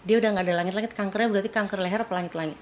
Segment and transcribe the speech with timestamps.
[0.00, 2.56] dia udah nggak ada langit-langit kankernya berarti kanker leher apa langit-langit?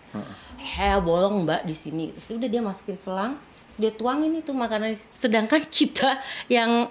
[0.59, 2.11] Heh bolong mbak di sini.
[2.11, 3.33] Terus udah dia masukin selang
[3.75, 4.99] terus dia tuangin itu makanan.
[5.15, 6.19] Sedangkan kita
[6.51, 6.91] yang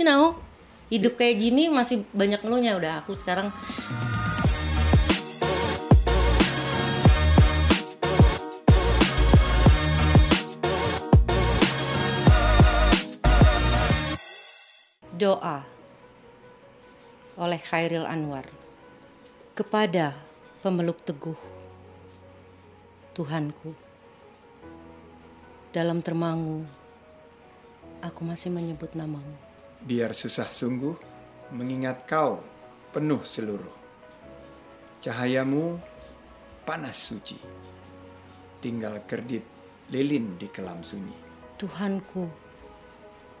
[0.00, 0.40] you know
[0.88, 2.80] hidup kayak gini masih banyak ngeluhnya.
[2.80, 3.52] Udah aku sekarang
[15.14, 15.62] doa
[17.36, 18.63] oleh Khairil Anwar
[19.54, 20.18] kepada
[20.66, 21.38] pemeluk teguh
[23.14, 23.70] Tuhanku
[25.70, 26.66] dalam termangu
[28.02, 29.38] aku masih menyebut namamu
[29.78, 30.98] Biar susah sungguh
[31.54, 32.42] mengingat kau
[32.90, 33.76] penuh seluruh.
[35.04, 35.78] Cahayamu
[36.66, 37.36] panas suci.
[38.58, 39.44] Tinggal kerdit
[39.92, 41.14] lilin di kelam sunyi.
[41.60, 42.26] Tuhanku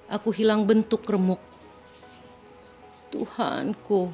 [0.06, 1.40] aku hilang bentuk remuk
[3.08, 4.10] Tuhanku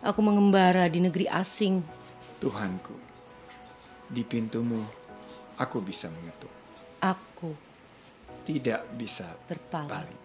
[0.00, 1.84] aku mengembara di negeri asing
[2.40, 2.96] Tuhanku,
[4.08, 4.80] di pintumu
[5.60, 6.48] aku bisa mengetuk.
[7.04, 7.52] aku
[8.48, 10.16] Tidak bisa berpaling balik.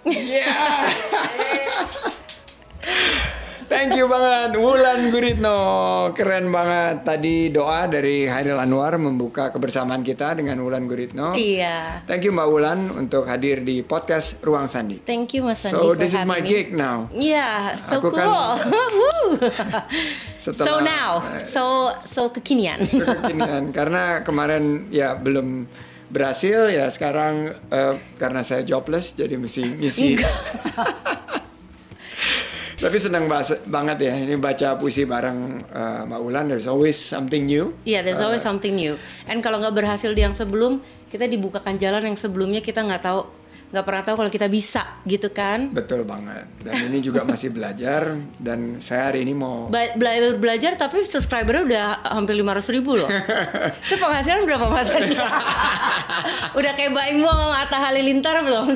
[3.70, 4.58] Thank you banget.
[4.58, 5.58] Wulan Guritno
[6.10, 7.06] Keren banget.
[7.06, 11.32] Tadi doa dari Hairil Anwar Membuka kebersamaan kita dengan Wulan Guritno.
[11.32, 12.02] Iya.
[12.02, 14.98] Thank you Mbak Wulan Untuk hadir di podcast Ruang Sandi.
[15.00, 16.50] Thank you Mas Sandi So this is my me.
[16.50, 17.06] gig now.
[17.12, 18.18] Yeah, so Aku cool.
[18.18, 18.58] kan-
[18.98, 19.38] Woo.
[20.36, 21.62] so Setelah- now, so
[22.04, 22.82] so kekinian.
[22.82, 23.70] kekinian.
[23.76, 25.70] Karena kemarin ya belum
[26.10, 26.66] berhasil.
[26.68, 30.18] Ya sekarang eh, karena saya jobless jadi mesti ngisi
[32.80, 33.28] tapi senang
[33.68, 38.24] banget ya ini baca puisi bareng eh, Mbak Ulan there's always something new Iya, there's
[38.24, 38.96] always something new.
[39.28, 43.26] And kalau nggak berhasil di yang sebelum, kita dibukakan jalan yang sebelumnya kita nggak tahu,
[43.70, 45.70] nggak pernah tahu kalau kita bisa, gitu kan?
[45.70, 50.74] betul banget dan ini juga masih belajar dan saya hari ini mau Ba- bela- belajar
[50.74, 53.06] tapi subscribernya udah hampir 500 ribu loh.
[53.86, 54.90] Itu penghasilan berapa mas?
[56.58, 58.66] udah kayak Mbak Imbo sama Atta Halilintar belum?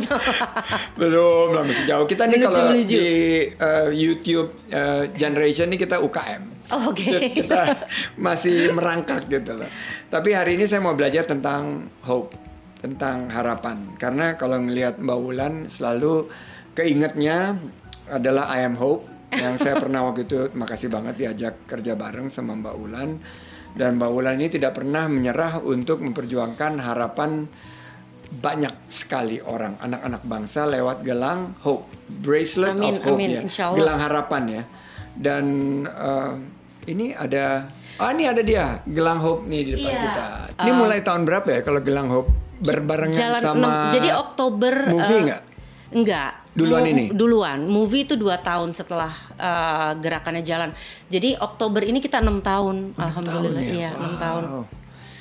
[0.94, 3.04] belum lah masih jauh kita nih kalau di
[3.50, 7.44] eh, YouTube eh, generation nih kita UKM Oh, Oke.
[7.44, 7.76] kita
[8.16, 9.68] masih merangkak gitu loh.
[10.08, 12.32] Tapi hari ini saya mau belajar tentang hope,
[12.84, 13.96] tentang harapan.
[13.96, 16.28] Karena kalau ngelihat Mbak Wulan selalu
[16.76, 17.56] keingetnya
[18.12, 19.08] adalah I am hope.
[19.32, 23.16] Yang saya pernah waktu itu makasih banget diajak kerja bareng sama Mbak Wulan.
[23.72, 27.48] Dan Mbak Wulan ini tidak pernah menyerah untuk memperjuangkan harapan
[28.34, 33.98] banyak sekali orang anak-anak bangsa lewat gelang hope bracelet Amin, of hope amin, ya gelang
[33.98, 34.62] harapan ya.
[35.14, 35.44] Dan
[35.86, 36.32] eh,
[36.84, 37.64] ini ada
[37.96, 40.02] ah ini ada dia gelang hope nih di depan Iya.
[40.02, 40.26] kita.
[40.62, 45.20] Ini mulai tahun berapa ya kalau gelang hope berbarengan Jalan sama enam- jadi Oktober movie
[45.24, 45.42] nggak?
[45.90, 46.32] Enggak.
[46.52, 47.04] Duluan Mo- ini?
[47.10, 47.58] Duluan.
[47.64, 50.70] Movie itu dua tahun setelah eh, gerakannya jalan.
[51.06, 52.94] Jadi Oktober ini kita enam tahun.
[52.94, 53.58] Alhamdulillah.
[53.58, 53.74] tahun ya?
[53.74, 54.20] Iya, enam Wow.
[54.20, 54.44] tahun.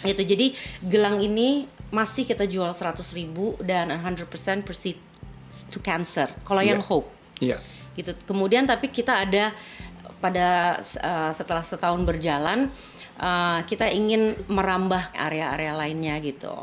[0.04, 0.46] Itu jadi
[0.84, 4.26] gelang ini masih kita jual 100.000 ribu dan 100%
[4.62, 4.98] proceed
[5.70, 6.30] to cancer.
[6.44, 6.88] Kalau yang Iya.
[6.88, 7.58] hope Iya.
[7.94, 8.14] gitu.
[8.24, 9.54] Kemudian tapi kita ada
[10.20, 12.72] pada uh, setelah setahun berjalan
[13.16, 16.54] uh, kita ingin merambah area-area lainnya gitu.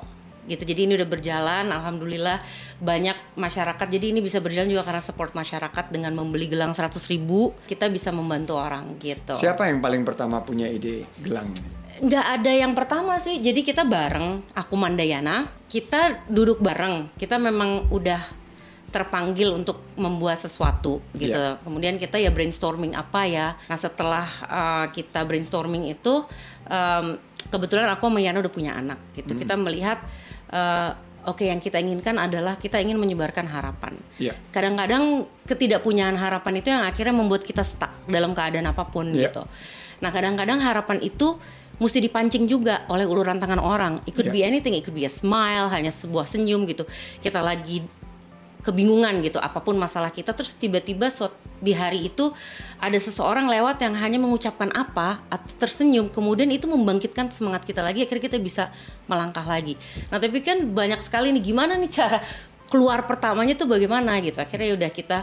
[0.48, 0.62] Gitu.
[0.64, 2.40] Jadi ini udah berjalan alhamdulillah
[2.80, 3.86] banyak masyarakat.
[3.90, 8.14] Jadi ini bisa berjalan juga karena support masyarakat dengan membeli gelang 100.000 ribu kita bisa
[8.14, 9.36] membantu orang gitu.
[9.36, 11.52] Siapa yang paling pertama punya ide gelang
[12.00, 17.92] nggak ada yang pertama sih jadi kita bareng aku Mandayana kita duduk bareng kita memang
[17.92, 18.24] udah
[18.90, 21.60] terpanggil untuk membuat sesuatu gitu Iya.
[21.62, 26.24] kemudian kita ya brainstorming apa ya nah setelah uh, kita brainstorming itu
[26.66, 29.98] um, kebetulan aku sama Yana udah punya anak gitu kita melihat
[30.54, 30.94] uh,
[31.26, 34.32] oke yang kita inginkan adalah kita ingin menyebarkan harapan Iya.
[34.54, 39.28] kadang-kadang ketidakpunyaan harapan itu yang akhirnya membuat kita stuck dalam keadaan apa pun Iya.
[39.28, 39.42] gitu
[40.00, 41.36] nah kadang-kadang harapan itu
[41.80, 43.96] mesti dipancing juga oleh uluran tangan orang.
[44.04, 44.36] It could Iya.
[44.36, 46.84] be anything, it could be a smile, hanya sebuah senyum gitu.
[47.24, 47.80] Kita lagi
[48.60, 51.09] kebingungan gitu, apa pun masalah kita, terus tiba-tiba
[51.60, 52.32] di hari itu
[52.81, 58.04] ada seseorang lewat yang hanya mengucapkan apa atau tersenyum, kemudian itu membangkitkan semangat kita lagi,
[58.04, 58.72] akhirnya kita bisa
[59.09, 59.77] melangkah lagi.
[60.12, 62.18] Nah tapi kan banyak sekali nih gimana nih cara
[62.71, 64.39] keluar pertamanya tuh bagaimana gitu.
[64.39, 65.18] Akhirnya udah kita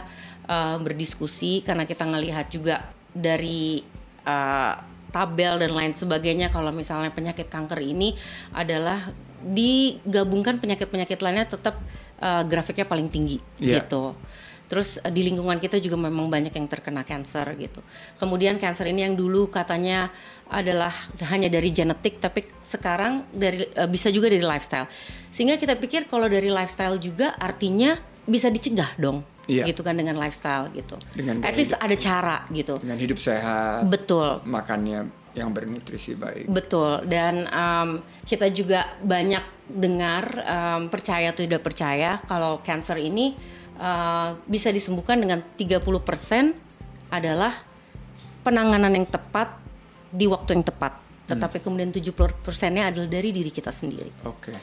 [0.46, 3.80] uh, berdiskusi karena kita ngelihat juga dari
[4.28, 4.74] uh,
[5.08, 8.12] tabel dan lain sebagainya kalau misalnya penyakit kanker ini
[8.52, 9.08] adalah
[9.48, 11.80] digabungkan penyakit-penyakit lainnya tetap
[12.20, 13.82] uh, grafiknya paling tinggi Iya.
[13.82, 14.12] gitu.
[14.68, 17.80] Terus uh, di lingkungan kita juga memang banyak yang terkena kanker gitu.
[18.20, 20.12] Kemudian kanker ini yang dulu katanya
[20.48, 20.92] adalah
[21.28, 24.88] hanya dari genetik tapi sekarang dari uh, bisa juga dari lifestyle.
[25.32, 27.96] Sehingga kita pikir kalau dari lifestyle juga artinya
[28.28, 29.64] bisa dicegah dong Iya.
[29.64, 31.00] gitu kan dengan lifestyle gitu.
[31.16, 32.76] Dengan At least ada cara gitu.
[32.84, 34.44] Dengan hidup sehat, Betul.
[34.44, 35.08] makannya
[35.38, 36.50] yang bernutrisi baik.
[36.50, 43.36] Betul dan um, kita juga banyak dengar um, percaya atau tidak percaya kalau cancer ini
[43.78, 45.78] uh, bisa disembuhkan dengan 30%
[47.08, 47.52] adalah
[48.42, 49.56] penanganan yang tepat
[50.08, 50.92] di waktu yang tepat.
[51.28, 54.08] Tetapi kemudian 70%-nya adalah dari diri kita sendiri.
[54.24, 54.56] Oke.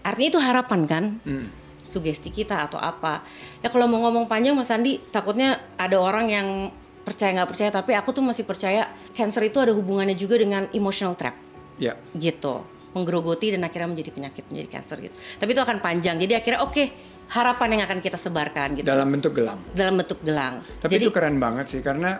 [0.00, 1.04] Artinya itu harapan kan?
[1.28, 1.52] Hmm.
[1.84, 3.20] Sugesti kita atau apa.
[3.60, 6.48] Ya kalau mau ngomong panjang Mas Andi, takutnya ada orang yang
[7.02, 11.14] percaya nggak percaya tapi aku tuh masih percaya cancer itu ada hubungannya juga dengan emotional
[11.14, 11.36] trap
[11.76, 11.96] Ya.
[12.12, 12.60] gitu
[12.90, 16.84] menggerogoti dan akhirnya menjadi penyakit menjadi cancer gitu tapi itu akan panjang jadi akhirnya oke
[17.30, 19.56] harapan yang akan kita sebarkan gitu Dalam bentuk gelang.
[19.70, 22.18] dalam bentuk gelang Tapi jadi itu keren banget sih karena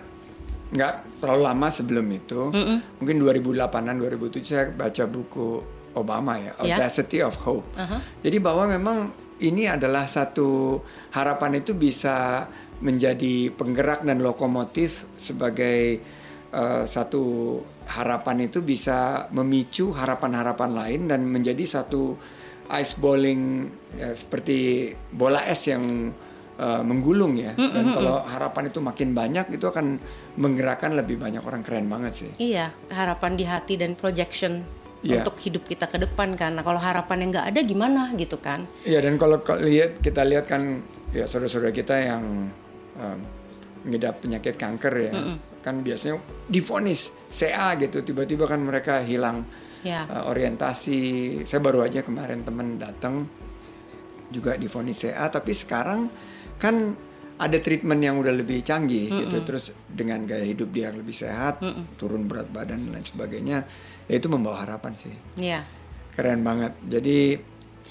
[0.71, 2.55] nggak terlalu lama sebelum itu,
[2.95, 5.59] mungkin 2008an 2007 saya baca buku
[5.91, 6.79] Obama ya, Ya.
[6.79, 7.67] Audacity of Hope.
[7.75, 7.99] Aha.
[8.23, 9.11] Jadi bahwa memang
[9.43, 10.79] ini adalah satu
[11.11, 12.47] harapan itu bisa
[12.81, 16.01] menjadi penggerak dan lokomotif sebagai
[16.51, 17.23] eh, satu
[17.87, 22.17] harapan itu bisa memicu harapan-harapan lain dan menjadi satu
[22.71, 23.67] ice bowling
[23.99, 25.85] ya, seperti bola es yang
[26.57, 27.53] eh, menggulung ya.
[27.57, 30.01] Dan kalau harapan itu makin banyak itu akan
[30.37, 32.31] menggerakkan lebih banyak orang keren banget sih.
[32.41, 34.65] iya harapan di hati dan projection
[35.01, 35.25] Iya.
[35.25, 38.69] untuk hidup kita ke depan kan nah kalau harapan yang nggak ada gimana gitu kan
[38.85, 40.85] Iya dan kalau lihat kita lihat kan
[41.17, 42.53] ya saudara-saudara kita yang
[43.01, 43.19] um,
[43.89, 45.13] mengidap penyakit kanker ya.
[45.65, 48.05] Kan biasanya difonis CA gitu.
[48.05, 49.49] Tiba-tiba kan mereka hilang
[49.81, 50.05] ya.
[50.05, 50.99] uh, orientasi.
[51.49, 53.25] Saya baru aja kemarin temen datang
[54.31, 56.07] juga difonis CA tapi sekarang
[56.61, 56.95] kan
[57.41, 59.41] ada treatment yang udah lebih canggih gitu.
[59.43, 61.65] Terus dengan gaya hidup dia yang lebih sehat
[61.97, 63.65] turun berat badan dan lain sebagainya
[64.05, 65.15] ya itu membawa harapan sih.
[65.41, 65.65] Ya.
[66.13, 66.77] Keren banget.
[66.85, 67.41] Jadi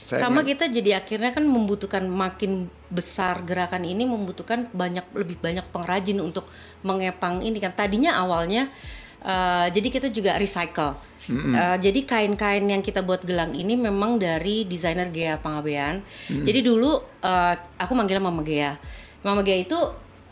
[0.09, 5.61] saya sama kita jadi akhirnya kan membutuhkan makin besar gerakan ini membutuhkan banyak lebih banyak
[5.69, 6.49] pengrajin untuk
[6.81, 7.77] mengepang ini kan.
[7.77, 8.73] Tadinya awalnya
[9.21, 10.97] eh, jadi kita juga recycle.
[11.29, 16.01] Eh, jadi kain-kain yang kita buat gelang ini memang dari desainer Gea Pangabean.
[16.25, 18.73] Jadi dulu eh, aku manggilnya Mama Gea.
[19.21, 19.77] Mama Gea itu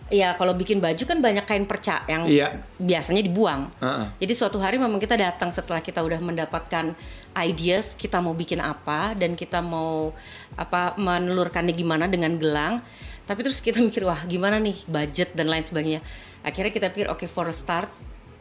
[0.08, 2.64] ya kalau bikin baju kan banyak kain perca yang Iya.
[2.80, 4.06] biasanya dibuang Heeh.
[4.24, 6.96] jadi suatu hari memang kita datang setelah kita udah mendapatkan
[7.38, 10.16] ideas kita mau bikin apa dan kita mau
[10.58, 12.82] apa menelurkannya gimana dengan gelang.
[13.28, 16.02] Tapi terus kita mikir wah gimana nih budget dan lain sebagainya.
[16.42, 17.92] Akhirnya kita pikir oke for a start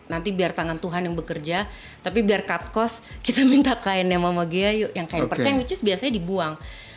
[0.07, 1.67] nanti biar tangan Tuhan yang bekerja
[1.99, 5.35] tapi biar cut cost kita minta kain yang Mama Gia yuk yang kain Oke.
[5.35, 6.55] perca yang which is biasanya dibuang.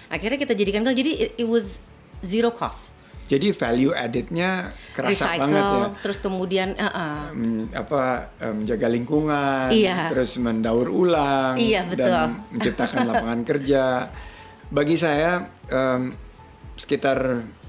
[0.07, 1.81] Akhirnya kita jadikan gelang jadi it, it was
[2.23, 2.95] zero cost.
[3.29, 4.49] Jadi value added-nya
[4.91, 5.87] kerasa Recycle banget ya.
[6.01, 10.09] terus kemudian eh, Men- apa eh, menjaga lingkungan, Iya.
[10.09, 12.09] terus mendaur ulang Iya, betul.
[12.09, 14.09] dan menciptakan lapangan kerja.
[14.67, 16.17] Bagi saya em,
[16.75, 17.17] sekitar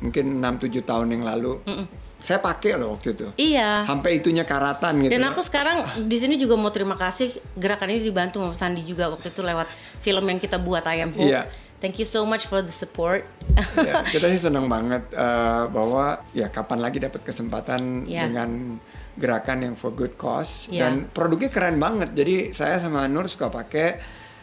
[0.01, 1.61] mungkin 6-7 tahun yang lalu,
[2.19, 3.29] saya pakai loh waktu itu.
[3.37, 3.85] iya.
[3.85, 5.11] Sampai itunya karatan gitu.
[5.11, 9.09] Dan aku sekarang di sini juga mau terima kasih gerakan ini dibantu sama Sandi juga
[9.09, 9.69] waktu itu lewat
[9.99, 11.25] film yang kita buat I Am Hope.
[11.27, 11.45] Iya.
[11.81, 13.25] Thank you so much for the support.
[13.75, 18.29] Ya, kita sih senang banget eh, bahwa ya kapan lagi dapat kesempatan Ya.
[18.29, 18.77] dengan
[19.17, 20.87] gerakan yang for good cause Ya.
[20.87, 22.13] dan produknya keren banget.
[22.13, 23.97] Jadi saya sama Nur suka pakai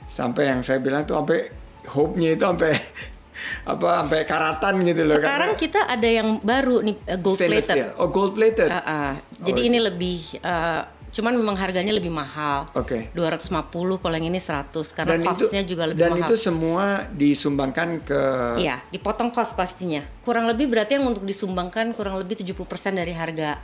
[0.09, 1.49] sampai yang saya bilang tuh sampai
[1.87, 2.73] hope-nya itu sampai
[3.71, 5.15] apa sampai karatan gitu loh.
[5.21, 7.63] Sekarang karena kita ada yang baru nih uh, gold plated.
[7.63, 7.89] steel.
[7.95, 8.69] Oh gold plated.
[8.73, 9.11] Uh, uh.
[9.37, 10.81] Jadi Oh, ini lebih uh,
[11.17, 12.69] cuman memang harganya lebih mahal.
[12.77, 13.09] Oke.
[13.17, 16.29] 250 kalau yang ini 100 karena Dan itu juga lebih dan mahal.
[16.29, 18.21] itu semua disumbangkan ke
[18.61, 20.05] Iya, dipotong cost pastinya.
[20.21, 22.61] Kurang lebih berarti yang untuk disumbangkan kurang lebih 70%
[22.93, 23.57] dari harga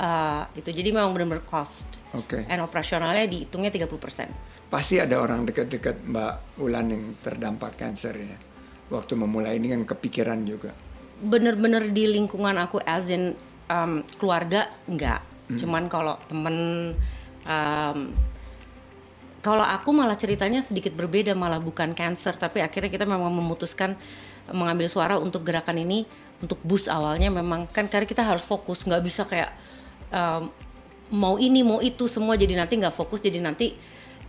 [0.00, 0.72] uh, itu.
[0.72, 1.84] Jadi memang benar-benar cost.
[2.16, 2.48] Oke.
[2.48, 4.72] And operasionalnya dihitungnya 30%.
[4.72, 8.38] Pasti ada orang dekat-dekat Mbak Ulan yang terdampak kanker ya.
[8.88, 10.72] Waktu memulai ini kan kepikiran juga.
[11.16, 13.32] bener-bener di lingkungan aku as in
[13.72, 16.56] um, keluarga enggak cuman kalau temen
[17.46, 17.98] um,
[19.46, 22.34] kalau aku malah ceritanya sedikit berbeda malah bukan cancer.
[22.34, 23.94] Tapi akhirnya kita memang memutuskan
[24.50, 26.02] mengambil suara untuk gerakan ini
[26.42, 27.70] untuk boost awalnya memang.
[27.70, 29.54] Kan karena kita harus fokus nggak bisa kayak
[30.10, 30.50] um,
[31.14, 33.78] mau ini mau itu semua jadi nanti nggak fokus jadi nanti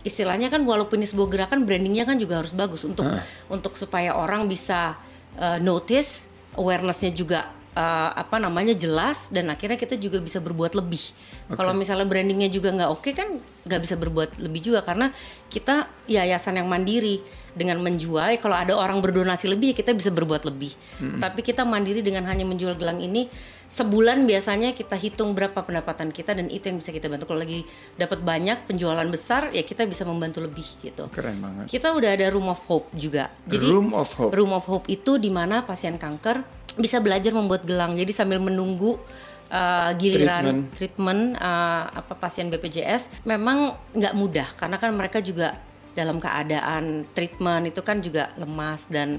[0.06, 2.86] istilahnya kan walaupun ini sebuah gerakan brandingnya kan juga harus bagus.
[2.86, 3.10] Untuk
[3.50, 4.94] untuk supaya orang bisa
[5.34, 11.14] uh, notice awarenessnya juga uh, apa namanya jelas dan akhirnya kita juga bisa berbuat lebih.
[11.54, 15.14] Kalau misalnya brandingnya juga nggak oke kan nggak bisa berbuat lebih juga karena
[15.46, 17.22] kita yayasan yang mandiri.
[17.58, 20.78] Dengan menjual ya kalau ada orang berdonasi lebih ya kita bisa berbuat lebih.
[21.18, 23.26] Tapi kita mandiri dengan hanya menjual gelang ini
[23.66, 27.26] sebulan biasanya kita hitung berapa pendapatan kita dan itu yang bisa kita bantu.
[27.26, 27.66] Kalau lagi
[27.98, 31.10] dapat banyak penjualan besar ya kita bisa membantu lebih gitu.
[31.10, 31.64] Keren banget.
[31.66, 33.34] kita udah ada room of hope juga.
[33.50, 34.30] Jadi Room of Hope.
[34.38, 37.98] Room of Hope itu di mana pasien kanker bisa belajar membuat gelang.
[37.98, 38.96] Jadi sambil menunggu
[39.52, 45.58] uh, giliran treatment, uh, apa pasien BPJS memang nggak mudah karena kan mereka juga
[45.96, 49.18] dalam keadaan treatment itu kan juga lemas dan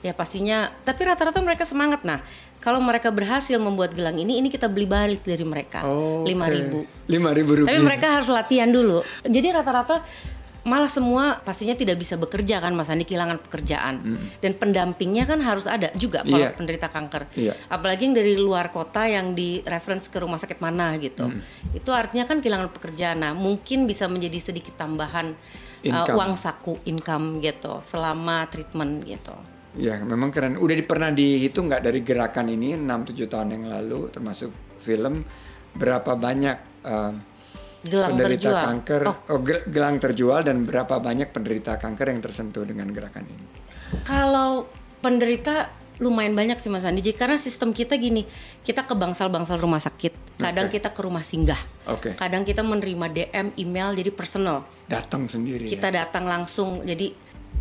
[0.00, 2.24] ya pastinya tapi rata-rata mereka semangat nah
[2.60, 5.84] kalau mereka berhasil membuat gelang ini ini kita beli balik dari mereka
[6.24, 6.56] lima Oke.
[6.56, 7.76] ribu Lima ribu rupiah.
[7.76, 10.00] tapi mereka harus latihan dulu jadi rata-rata
[10.66, 13.08] malah semua pastinya tidak bisa bekerja kan Mas Andi?
[13.08, 13.94] Kehilangan pekerjaan.
[14.40, 16.56] Dan pendampingnya kan harus ada juga kalau Iya.
[16.56, 17.22] penderita kanker.
[17.36, 17.52] Iya.
[17.70, 21.28] apalagi yang dari luar kota yang di reference ke rumah sakit mana gitu.
[21.72, 23.22] Itu artinya kan kehilangan pekerjaan.
[23.22, 25.36] Nah mungkin bisa menjadi sedikit tambahan
[25.88, 29.32] uh, uang saku income gitu selama treatment gitu.
[29.78, 30.58] Ya, memang keren.
[30.58, 34.50] Udah di, pernah dihitung nggak dari gerakan ini 6-7 tahun yang lalu, termasuk
[34.82, 35.22] film,
[35.78, 37.14] berapa banyak uh,
[37.80, 42.20] gelang penderita terjual kanker, oh oh, gel- gelang terjual dan berapa banyak penderita kanker yang
[42.20, 43.44] tersentuh dengan gerakan ini?
[44.02, 44.68] Kalau
[45.00, 48.24] penderita lumayan banyak sih Mas Andi, Jadi karena sistem kita gini,
[48.60, 50.80] kita ke bangsal-bangsal rumah sakit, kadang Oke.
[50.80, 54.64] kita ke rumah singgah, Oke, kadang kita menerima DM, email, jadi personal.
[54.88, 55.68] datang sendiri.
[55.68, 56.04] Kita ya.
[56.04, 57.12] datang langsung, jadi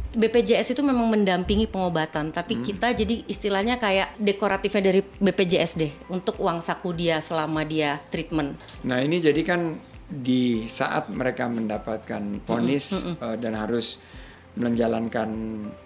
[0.10, 2.64] BPJS itu memang mendampingi pengobatan, tapi Hmm.
[2.64, 8.58] kita jadi istilahnya kayak dekoratifnya dari BPJS deh untuk uang saku dia selama dia treatment.
[8.82, 9.78] Nah ini jadi kan
[10.10, 14.02] di saat mereka mendapatkan ponis uh, dan harus
[14.56, 15.30] menjalankan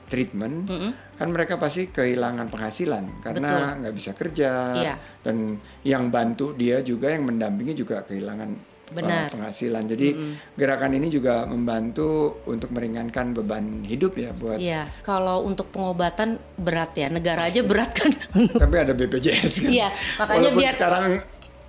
[0.08, 0.66] treatment,
[1.14, 4.96] kan mereka pasti kehilangan penghasilan karena nggak bisa kerja Iya.
[5.20, 9.30] dan yang bantu dia juga yang mendampingi juga kehilangan uh, Benar.
[9.30, 9.84] penghasilan.
[9.86, 10.08] Jadi
[10.56, 14.58] gerakan ini juga membantu untuk meringankan beban hidup ya buat.
[14.58, 18.10] Iya, kalau untuk pengobatan berat ya, negara aja berat kan.
[18.48, 19.70] Tapi ada BPJS kan.
[19.70, 21.04] Iya, makanya Walaupun biar- sekarang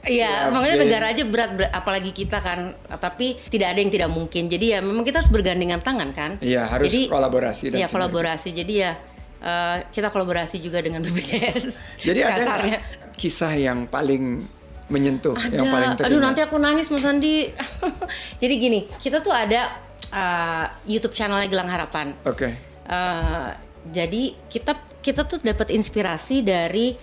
[0.05, 2.73] Iya, Ya, makanya biaya- negara aja berat, berat, apalagi kita kan.
[2.91, 4.47] Tapi tidak ada yang tidak mungkin.
[4.47, 6.31] Jadi ya memang kita harus bergandengan tangan kan.
[6.39, 7.95] Iya harus Jadi, kolaborasi dan Iya sinergi.
[7.95, 8.49] kolaborasi.
[8.53, 8.93] Jadi ya
[9.41, 11.65] eh, kita kolaborasi juga dengan BPJS.
[12.01, 12.79] Jadi ada kasarnya.
[13.15, 14.45] kisah yang paling
[14.87, 15.53] menyentuh, Ada.
[15.55, 16.23] yang paling Aduh teringat?
[16.23, 17.49] nanti aku nangis Mas Andi.
[18.43, 19.73] Jadi gini, kita tuh ada
[20.07, 22.13] eh, YouTube channelnya Gelang Harapan.
[22.23, 22.53] Oke.
[22.85, 23.49] Eh,
[23.87, 26.97] jadi kita kita tuh dapat inspirasi dari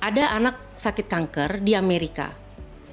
[0.00, 2.32] ada anak sakit kanker di Amerika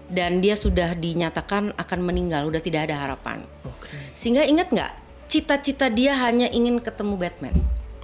[0.07, 3.43] dan dia sudah dinyatakan akan meninggal, udah tidak ada harapan.
[3.67, 3.95] Oke.
[4.15, 4.91] Sehingga ingat nggak,
[5.27, 7.55] cita-cita dia hanya ingin ketemu Batman.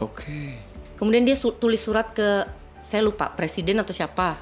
[0.03, 0.59] Oke.
[0.99, 2.47] Kemudian dia su- tulis surat ke
[2.83, 4.35] saya lupa presiden atau siapa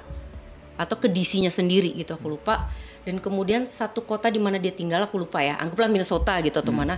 [0.74, 2.70] atau ke DC-nya sendiri gitu aku lupa.
[3.06, 6.74] Dan kemudian satu kota di mana dia tinggal aku lupa ya, anggaplah Minnesota gitu atau
[6.74, 6.98] mana.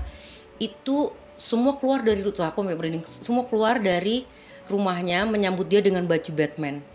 [0.59, 3.03] Itu semua keluar dari itu aku merinding.
[3.03, 4.23] Semua keluar dari
[4.71, 6.92] rumahnya menyambut dia dengan baju Batman.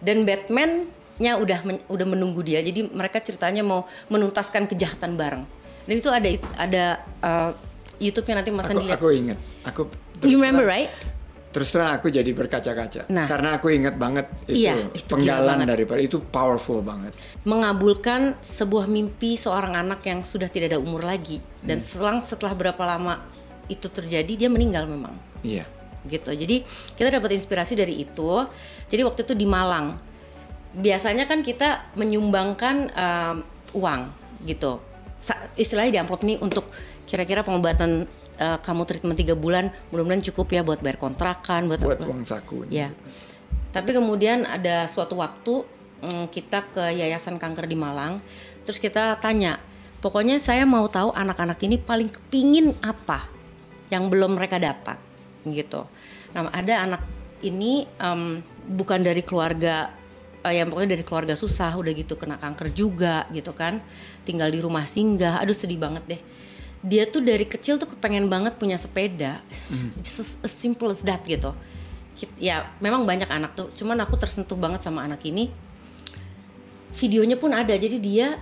[0.00, 2.58] Dan Batman-nya udah men- udah menunggu dia.
[2.58, 5.44] Jadi mereka ceritanya mau menuntaskan kejahatan bareng.
[5.84, 6.84] Dan itu ada ada
[7.20, 7.50] uh,
[7.96, 8.96] YouTube-nya nanti Mas Aku, Andi lihat.
[8.96, 9.38] aku ingat.
[9.62, 9.80] Aku
[10.22, 10.90] You remember terang- right?
[11.50, 13.10] Terus terang aku jadi berkaca-kaca.
[13.10, 13.26] Nah.
[13.26, 17.10] Karena aku ingat banget itu, Iya, itu penggalan daripada itu powerful banget.
[17.42, 21.84] mengabulkan sebuah mimpi seorang anak yang sudah tidak ada umur lagi dan Hmm.
[21.84, 23.18] selang setelah berapa lama
[23.66, 25.64] itu terjadi dia meninggal memang Iya.
[26.02, 26.62] gitu jadi
[26.94, 28.44] kita dapat inspirasi dari itu
[28.90, 29.96] jadi waktu itu di Malang
[30.70, 33.36] biasanya kan kita menyumbangkan em,
[33.74, 34.00] uang
[34.46, 34.78] gitu
[35.20, 36.70] Sa- istilahnya di amplop nih untuk
[37.06, 38.06] kira-kira pengobatan
[38.38, 42.06] eh, kamu treatment tiga bulan mudah-mudahan cukup ya buat bayar kontrakan buat, Buat apa.
[42.08, 42.56] uang saku.
[42.70, 42.94] Ya.
[43.70, 45.62] Tapi kemudian ada suatu waktu
[46.02, 48.18] mm, kita ke Yayasan Kanker di Malang,
[48.66, 49.62] terus kita tanya,
[50.00, 53.26] pokoknya saya mau tahu anak-anak ini paling kepingin apa
[53.90, 54.98] yang belum mereka dapat,
[55.46, 55.86] gitu.
[56.34, 57.02] Nah ada anak
[57.46, 59.90] ini em, bukan dari keluarga
[60.46, 63.82] eh, yang pokoknya dari keluarga susah, udah gitu kena kanker juga, gitu kan,
[64.22, 66.20] tinggal di rumah singgah, aduh sedih banget deh.
[66.80, 69.42] Dia tuh dari kecil tuh kepengen banget punya sepeda,
[70.04, 71.52] just as, as simple as that gitu.
[72.40, 73.72] Ya memang banyak anak tuh.
[73.72, 75.48] Cuman aku tersentuh banget sama anak ini.
[76.92, 77.72] Videonya pun ada.
[77.72, 78.36] Jadi dia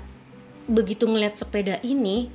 [0.67, 2.27] begitu ngeliat sepeda ini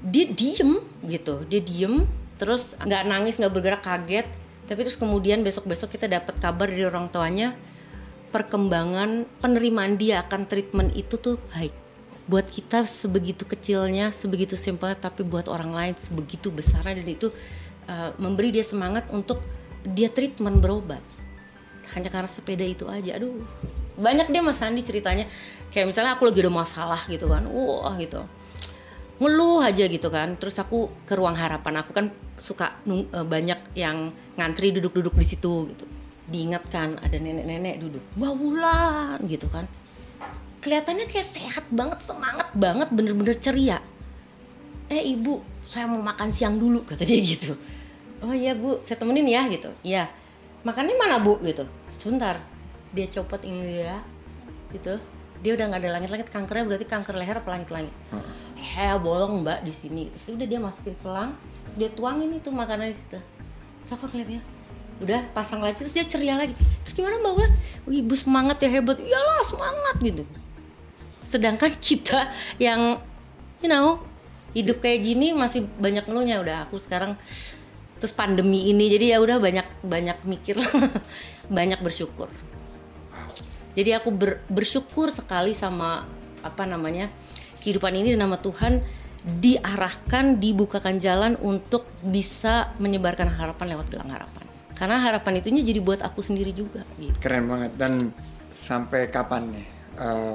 [0.00, 1.44] dia diem gitu.
[1.44, 2.08] Dia diem
[2.40, 4.26] terus nggak nangis nggak bergerak kaget
[4.72, 7.52] tapi terus kemudian besok besok kita dapat kabar dari orang tuanya
[8.32, 11.76] perkembangan penerimaan dia akan treatment itu tuh baik.
[12.24, 17.04] Buat kita sebegitu kecilnya sebegitu simpelnya tapi buat orang lain sebegitu besarnya.
[17.04, 17.28] Dan itu
[17.84, 19.44] uh, memberi dia semangat untuk
[19.84, 21.04] dia treatment berobat.
[21.92, 23.20] Hanya karena sepeda itu aja.
[23.20, 23.44] Aduh
[24.00, 25.28] banyak dia mas Sandi ceritanya.
[25.68, 27.44] Kayak misalnya aku lagi ada masalah gitu kan.
[27.44, 28.24] Wah gitu
[29.22, 30.34] ngeluh aja gitu kan.
[30.36, 35.26] Terus aku ke ruang harapan aku kan suka nung- eh, banyak yang ngantri duduk-duduk di
[35.26, 35.86] situ gitu.
[36.26, 39.66] Diingatkan ada nenek-nenek duduk wah Wulan gitu kan.
[40.62, 43.78] Kelihatannya kayak sehat banget semangat banget bener-bener ceria.
[44.90, 47.54] Eh ibu saya mau makan siang dulu kata dia gitu.
[48.22, 49.70] Oh iya bu saya temenin ya gitu.
[49.82, 50.06] Iya.
[50.62, 51.42] Makannya mana bu?
[51.42, 51.66] gitu.
[51.98, 52.38] Sebentar.
[52.94, 53.98] Dia copot ini dia
[54.72, 54.96] gitu
[55.42, 57.94] dia udah nggak ada langit-langit kankernya berarti kanker leher apa langit-langit?
[58.54, 60.06] Heh bolong mbak di sini.
[60.14, 61.34] Terus udah dia masukin selang
[61.66, 63.18] terus dia tuangin itu makanan di situ.
[63.82, 64.40] Terus aku ngeliatnya
[65.02, 66.54] udah pasang lagi terus dia ceria lagi.
[66.86, 67.32] Terus gimana mbak?
[67.34, 67.52] Ulan
[67.90, 69.02] ibu semangat ya hebat.
[69.02, 70.22] Iyalah semangat gitu.
[71.26, 72.30] Sedangkan kita
[72.62, 73.02] yang
[73.58, 73.98] you know
[74.54, 76.38] hidup kayak gini masih banyak ngeluhnya.
[76.38, 77.18] Udah aku sekarang
[77.98, 80.54] terus pandemi ini jadi ya udah banyak banyak mikir.
[81.52, 82.30] Banyak bersyukur
[83.72, 86.04] jadi aku ber- bersyukur sekali sama
[86.42, 87.08] apa namanya
[87.60, 88.82] kehidupan ini nama Tuhan
[89.22, 96.02] diarahkan dibukakan jalan untuk bisa menyebarkan harapan lewat gelang harapan karena harapan itunya jadi buat
[96.02, 97.70] aku sendiri juga gitu Keren banget.
[97.78, 98.10] Dan
[98.50, 100.34] sampai kapan nih eh,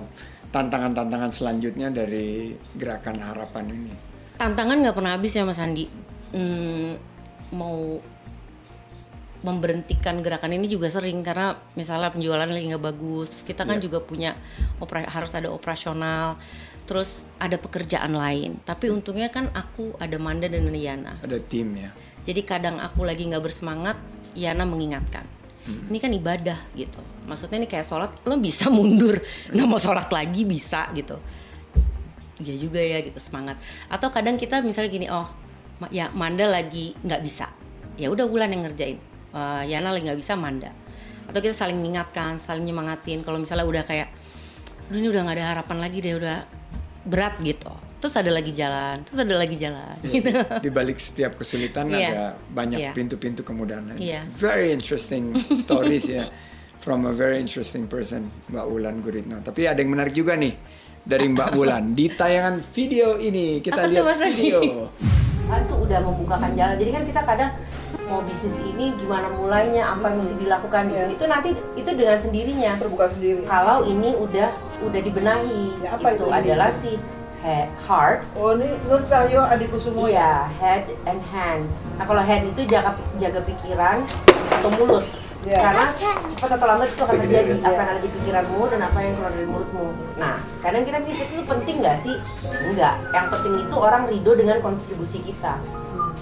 [0.50, 3.94] tantangan-tantangan selanjutnya dari gerakan harapan ini?
[4.38, 5.86] tantangan nggak pernah habis ya Mas Andi
[6.28, 7.00] Hmm,
[7.56, 8.04] mau
[9.38, 13.86] memberhentikan gerakan ini juga sering karena misalnya penjualan lagi nggak bagus terus kita kan Iya.
[13.86, 14.34] juga punya
[14.78, 16.42] opera- harus ada operasional
[16.88, 18.58] terus ada pekerjaan lain.
[18.64, 21.92] Tapi untungnya kan aku ada Manda dan Yana Ada tim ya.
[22.24, 24.00] jadi kadang aku lagi nggak bersemangat
[24.34, 25.28] Yana mengingatkan.
[25.68, 26.96] Ini kan ibadah gitu.
[27.28, 29.20] Maksudnya ini kayak sholat lo bisa mundur
[29.52, 31.20] nggak mau sholat lagi bisa gitu.
[32.38, 33.60] Iya juga ya gitu semangat.
[33.88, 35.28] Atau kadang kita misalnya gini oh
[35.90, 37.52] ya Manda lagi nggak bisa.
[37.98, 38.98] Ya udah Wulan yang ngerjain
[39.38, 40.74] Eh, Yana lagi nggak bisa Manda
[41.28, 44.08] atau kita saling mengingatkan saling nyemangatin kalau misalnya udah kayak
[44.88, 46.38] "Aduh, ini udah nggak ada harapan lagi deh udah
[47.04, 47.68] berat gitu
[48.00, 50.32] terus ada lagi jalan terus ada lagi jalan gitu
[50.64, 52.10] Di balik setiap kesulitan Iya.
[52.10, 52.92] ada banyak Iya.
[52.96, 54.00] pintu-pintu kemudahan.
[54.00, 54.24] Iya.
[54.40, 56.32] Very interesting stories ya.
[56.80, 59.44] From a very interesting person, Mbak Wulan Guritno.
[59.44, 60.56] Tapi ada yang menarik juga nih
[61.04, 61.92] dari Mbak Wulan.
[61.92, 64.88] Di tayangan video ini kita Apa lihat video.
[65.68, 67.52] tuh udah membukakan jalan jadi kan kita kadang
[68.04, 71.08] mau bisnis ini gimana mulainya apa yang mesti dilakukan gitu Iya.
[71.12, 73.44] itu nanti itu dengan sendirinya terbuka sendiri.
[73.44, 74.50] kalau ini udah
[74.82, 76.38] udah dibenahi Ya, apa itu itu ini?
[76.38, 76.92] adalah si
[77.40, 80.12] he- heart Oh ini Nur Cahyo adikku semua ya.
[80.12, 81.64] iya head and hand
[81.96, 84.04] nah kalau head itu jaga jaga pikiran
[84.52, 85.06] atau mulut
[85.46, 85.64] Iya.
[85.64, 87.64] karena cepat atau lambat itu akan terjadi iya.
[87.64, 89.86] apa yang ada di pikiranmu dan apa yang keluar dari mulutmu
[90.18, 92.16] nah kadang kita mikir itu penting nggak sih
[92.68, 95.56] enggak yang penting itu orang ridho dengan kontribusi kita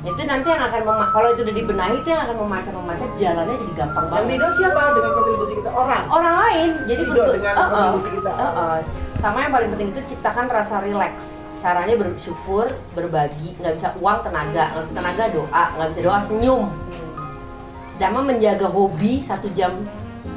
[0.06, 3.74] itu nanti yang akan mema- kalau itu udah dibenahi itu yang akan memancar-memancar jalannya jadi
[3.76, 6.04] gampang banget Lido siapa dengan kontribusi kita orang?
[6.08, 7.66] orang lain jadi betul dengan Uh-uh.
[7.66, 8.32] kontribusi kita.
[8.32, 8.78] Uh-uh.
[9.18, 11.26] sama yang paling penting itu ciptakan rasa rileks
[11.58, 16.64] caranya bersyukur berbagi nggak bisa uang tenaga nggak bisa tenaga doa nggak bisa doa senyum
[17.96, 19.72] Dama menjaga hobi satu jam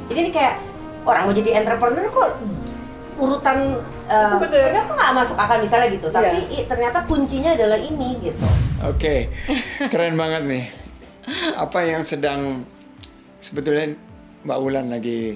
[0.07, 0.55] jadi ini kayak
[1.03, 2.29] orang mau jadi entrepreneur kok
[3.19, 6.41] urutan uh, kenapa nggak masuk akal misalnya gitu tapi Iya.
[6.55, 8.47] i- ternyata kuncinya adalah ini gitu
[8.81, 9.27] Oke,
[9.85, 10.65] keren banget nih.
[11.53, 12.63] Apa yang sedang
[13.37, 13.91] sebetulnya
[14.41, 15.35] Mbak Wulan lagi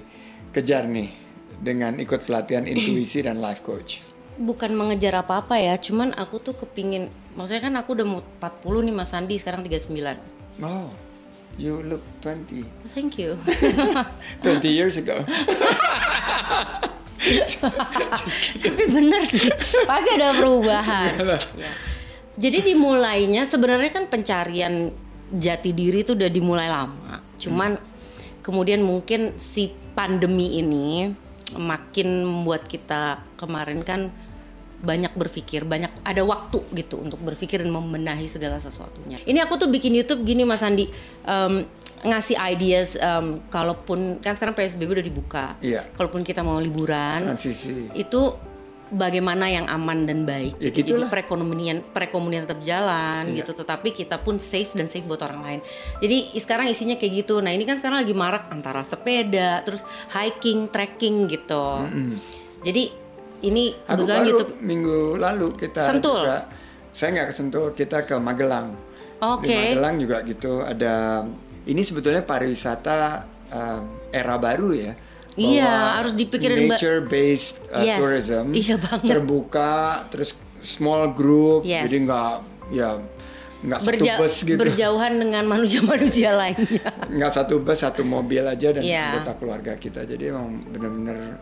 [0.49, 1.11] kejar nih
[1.57, 3.99] dengan ikut pelatihan intuisi dan life coach?
[4.33, 7.05] bukan mengejar apa-apa ya cuman aku tuh kepingin
[7.37, 9.93] maksudnya kan aku udah mau 40 nih Mas Sandi sekarang 39
[10.57, 10.89] Oh,
[11.53, 12.65] you look 20.
[12.87, 13.37] thank you
[14.41, 15.21] 20 years ago.
[18.63, 19.49] tapi bener sih
[19.87, 21.11] pasti ada perubahan.
[21.55, 21.71] Ya.
[22.35, 24.91] jadi dimulainya sebenarnya kan pencarian
[25.33, 27.21] jati diri itu udah dimulai lama.
[27.41, 27.79] Cuman
[28.45, 31.09] kemudian mungkin si pandemi ini
[31.57, 34.09] makin membuat kita kemarin kan
[34.83, 39.15] banyak berpikir, banyak ada waktu gitu untuk berpikir dan membenahi segala sesuatunya.
[39.23, 40.91] Ini aku tuh bikin YouTube gini Mas Andi,
[41.23, 41.63] em,
[42.03, 45.87] ngasih ideas em, kalaupun kan sekarang PSBB udah dibuka, Iya.
[45.91, 47.87] kalaupun kita mau liburan, Transisi.
[47.93, 48.21] itu
[48.89, 50.53] bagaimana yang aman dan baik.
[50.59, 50.93] Ya gitu.
[50.93, 53.41] Jadi perekonomian perekonomian tetap jalan Iya.
[53.41, 55.59] gitu, tetapi kita pun safe dan safe buat orang lain.
[55.97, 57.39] Jadi sekarang isinya kayak gitu.
[57.39, 61.87] Nah ini kan sekarang lagi marak antara sepeda, terus hiking, trekking gitu.
[62.61, 62.83] Jadi
[63.43, 64.55] ini kebetulan YouTube.
[64.61, 66.23] minggu lalu kita Sentul.
[66.23, 66.47] juga,
[66.91, 68.77] saya nggak ke Sentul, kita ke Magelang.
[69.19, 69.47] Oke.
[69.47, 71.25] Di Magelang juga gitu ada.
[71.63, 74.93] Ini sebetulnya pariwisata um, era baru ya.
[75.33, 78.53] Iya, harus dipikirin, nature based Yes, tourism.
[78.59, 79.09] iya banget.
[79.09, 81.89] Terbuka, terus small group, Yes.
[81.89, 82.31] jadi nggak
[82.69, 82.89] ya
[83.63, 84.59] nggak satu Berja- bus gitu.
[84.59, 86.83] berjauhan dengan manusia-manusia lainnya.
[87.07, 89.17] nggak satu bus satu mobil aja dan Iya.
[89.17, 91.39] anggota keluarga kita jadi emang benar-benar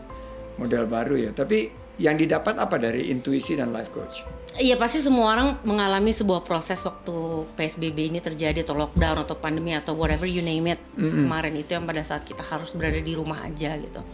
[0.54, 5.32] model baru ya tapi yang didapat apa dari intuisi dan life coach Iya pasti semua
[5.32, 10.44] orang mengalami sebuah proses waktu PSBB ini terjadi atau lockdown atau pandemi atau whatever you
[10.44, 14.04] name it kemarin itu yang pada saat kita harus berada di rumah aja gitu.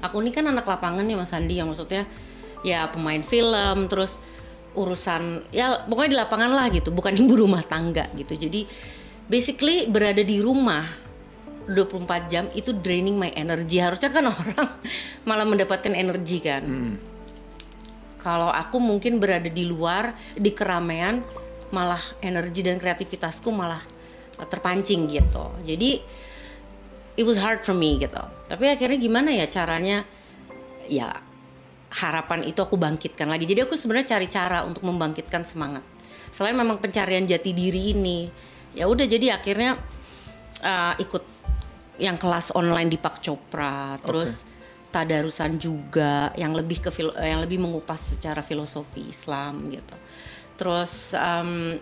[0.00, 2.08] Aku ini kan anak lapangan nih Mas Andi yang maksudnya
[2.64, 4.16] ya pemain film terus
[4.72, 8.32] urusan ya pokoknya di lapangan lah gitu bukan ibu rumah tangga gitu.
[8.32, 8.64] Jadi
[9.28, 10.88] basically berada di rumah
[11.68, 13.76] 24 jam itu draining my energy.
[13.76, 14.72] Harusnya kan orang
[15.28, 16.64] malah mendapatkan energi kan.
[16.64, 17.11] Hmm.
[18.22, 21.26] Kalau aku mungkin berada di luar di keramaian
[21.74, 23.82] malah energi dan kreativitasku malah
[24.38, 25.50] eh, terpancing gitu.
[25.66, 25.98] Jadi
[27.18, 28.22] it was hard for me gitu.
[28.46, 30.06] Tapi akhirnya gimana ya caranya?
[30.86, 31.18] Ya
[31.92, 33.44] harapan itu aku bangkitkan lagi.
[33.44, 35.84] Jadi aku sebenarnya cari cara untuk membangkitkan semangat.
[36.32, 38.24] Selain memang pencarian jati diri ini,
[38.72, 39.76] ya udah jadi akhirnya
[40.64, 41.24] uh, ikut
[42.00, 44.48] yang kelas online di Pak Chopra, terus
[44.92, 49.96] tadarusan juga yang lebih ke filo- yang lebih mengupas secara filosofi Islam gitu.
[50.60, 51.80] Terus um,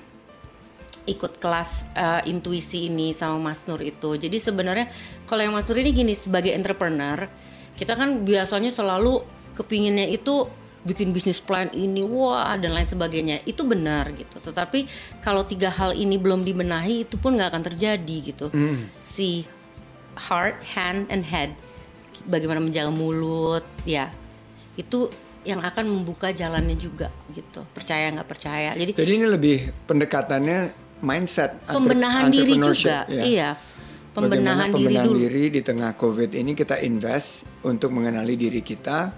[1.11, 4.15] ikut kelas uh, intuisi ini sama Mas Nur itu.
[4.15, 4.87] Jadi sebenarnya
[5.27, 7.27] kalau yang Mas Nur ini gini sebagai entrepreneur,
[7.75, 9.27] kita kan biasanya selalu
[9.59, 10.47] kepinginnya itu
[10.81, 13.43] bikin bisnis plan ini, wah dan lain sebagainya.
[13.45, 14.39] Itu benar gitu.
[14.39, 14.87] Tetapi
[15.21, 18.47] kalau tiga hal ini belum dibenahi, itu pun nggak akan terjadi gitu.
[19.03, 19.45] Si
[20.31, 21.53] heart, hand, and head,
[22.23, 24.09] bagaimana menjaga mulut, ya
[24.75, 25.09] itu
[25.41, 27.65] yang akan membuka jalannya juga gitu.
[27.73, 28.71] Percaya nggak percaya.
[28.75, 30.59] Jadi Jadi ini lebih pendekatannya
[31.01, 33.23] mindset pembenahan diri juga ya.
[33.25, 33.51] iya
[34.13, 37.29] pembenahan Bagaimana diri pembenahan dulu diri di tengah COVID ini kita invest
[37.63, 39.09] untuk mengenali diri kita,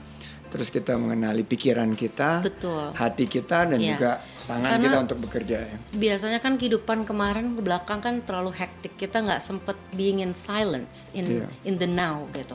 [0.47, 2.95] terus kita mengenali pikiran kita, Betul.
[2.95, 3.91] hati kita dan Iya.
[3.91, 4.11] juga
[4.45, 5.57] tangan Karena- kita untuk bekerja.
[5.59, 5.77] ya.
[5.91, 11.11] biasanya kan kehidupan kemarin ke belakang kan terlalu hektik kita nggak sempet being in silence
[11.11, 11.49] in Iya.
[11.65, 12.55] in the now gitu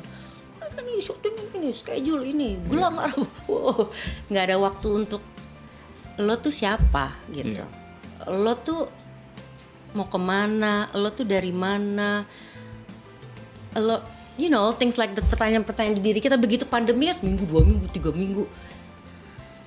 [0.78, 2.96] ini syuting ini schedule ini gelang
[3.50, 3.90] wow.
[4.30, 5.22] nggak ada waktu untuk
[6.18, 7.68] lo tuh siapa gitu Iya.
[8.34, 8.90] lo tuh
[9.94, 12.26] mau ke mana lo tuh dari mana
[13.78, 14.02] lo
[14.38, 17.86] you know things like that pertanyaan-pertanyaan di diri kita begitu pandemi ya seminggu dua minggu
[17.90, 18.46] tiga minggu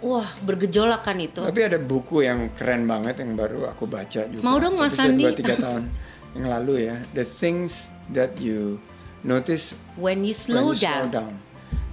[0.01, 4.40] wah bergejolak kan itu Tapi ada buku yang keren banget yang baru aku baca juga.
[4.40, 5.29] Mau dong, Mas Sandi.
[5.29, 5.92] Dua tiga tahun
[6.40, 6.96] yang lalu ya.
[7.12, 8.81] The things that you
[9.26, 11.35] notice when you slow when you down slow down.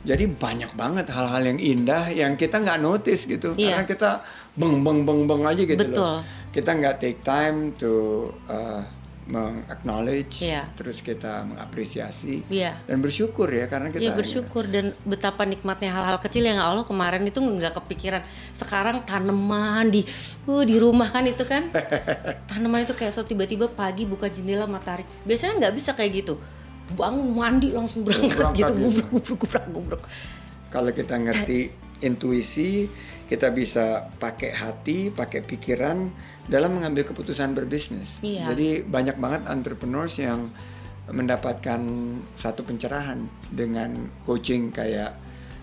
[0.07, 3.51] Jadi banyak banget hal-hal yang indah yang kita nggak notice gitu.
[3.59, 3.75] Iya.
[3.75, 4.09] Karena kita
[4.55, 5.99] beng beng beng beng aja gitu Betul.
[5.99, 6.21] loh.
[6.55, 8.79] Kita nggak take time to uh,
[9.27, 10.71] meng-acknowledge, Iya.
[10.73, 12.79] terus kita mengapresiasi Iya.
[12.87, 17.27] dan bersyukur ya karena kita Iya bersyukur dan betapa nikmatnya hal-hal kecil yang Allah kemarin
[17.27, 18.23] itu nggak kepikiran.
[18.55, 20.07] Sekarang tanaman di
[20.47, 21.67] uh, di rumah kan itu kan
[22.49, 25.03] tanaman itu kayak so tiba-tiba pagi buka jendela matahari.
[25.27, 26.39] Biasanya nggak bisa kayak gitu.
[26.95, 28.83] Bangun mandi langsung berangkat, Berangkat gitu gitu.
[28.83, 30.03] gubruk gubruk gubruk gubruk.
[30.71, 31.71] Kalau kita ngerti
[32.03, 32.85] intuisi,
[33.27, 36.11] kita bisa pakai hati, pakai pikiran
[36.47, 38.21] dalam mengambil keputusan berbisnis.
[38.23, 38.53] Iya.
[38.53, 40.51] Jadi banyak banget entrepreneurs yang
[41.07, 41.79] mendapatkan
[42.35, 45.15] satu pencerahan dengan coaching kayak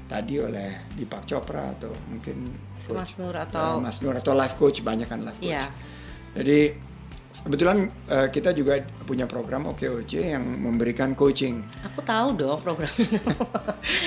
[0.08, 2.48] tadi oleh Deepak Chopra atau mungkin
[2.80, 5.52] Si Mas Nur uh, atau Mas Nur atau life coach banyak kan life coach.
[5.52, 5.64] Iya.
[6.36, 6.60] Jadi
[7.36, 11.66] kebetulan uh, kita juga punya program OKOC yang memberikan coaching.
[11.82, 12.94] aku tahu dong programnya.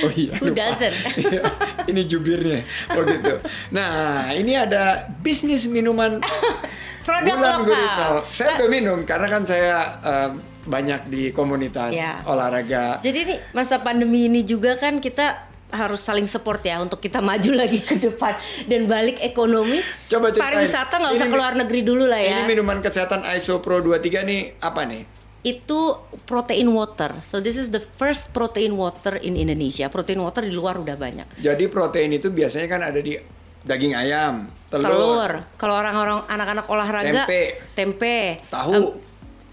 [0.02, 0.34] Oh iya.
[0.40, 0.58] Who lupa.
[0.58, 0.96] doesn't?
[1.22, 1.42] Iya,
[1.86, 2.62] ini jubirnya.
[2.90, 3.38] Oh gitu.
[3.70, 6.18] Nah, ini ada bisnis minuman
[7.08, 7.66] Produk bulan lokal.
[7.66, 8.08] gurita.
[8.30, 10.32] Saya udah minum karena kan saya em,
[10.66, 12.26] banyak di komunitas Iya.
[12.26, 13.00] olahraga.
[13.00, 17.51] Jadi nih masa pandemi ini juga kan kita harus saling support ya untuk kita maju
[17.62, 18.36] lagi ke depan
[18.67, 19.84] dan balik ekonomi.
[20.08, 20.43] Coba ceritain.
[20.56, 22.43] pariwisata nggak usah keluar negeri dulu lah ya.
[22.43, 25.03] Ini minuman kesehatan ISO Pro 23 nih apa nih?
[25.47, 25.95] itu
[26.27, 27.23] protein water.
[27.23, 29.88] So this is the first protein water in Indonesia.
[29.88, 31.39] Protein water di luar udah banyak.
[31.39, 33.15] Jadi protein itu biasanya kan ada di
[33.63, 35.32] daging ayam, telur, Telur.
[35.56, 37.43] Kalau orang-orang anak-anak olahraga Tempe.
[37.75, 38.19] tempe.
[38.51, 38.71] Tahu.
[38.75, 38.84] Em,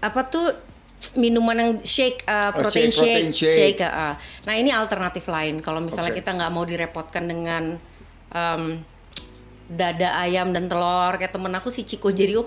[0.03, 0.51] apa tuh
[1.13, 3.79] minuman yang shake uh, Oh, protein shake, protein shake.
[3.79, 4.13] uh, uh.
[4.43, 5.59] Nah, ini alternatif lain.
[5.59, 6.19] Kalau misalnya Oke.
[6.19, 7.77] kita nggak mau direpotkan dengan
[8.29, 8.63] em,
[9.65, 12.45] dada ayam dan telur kayak temen aku si Ciko Jerio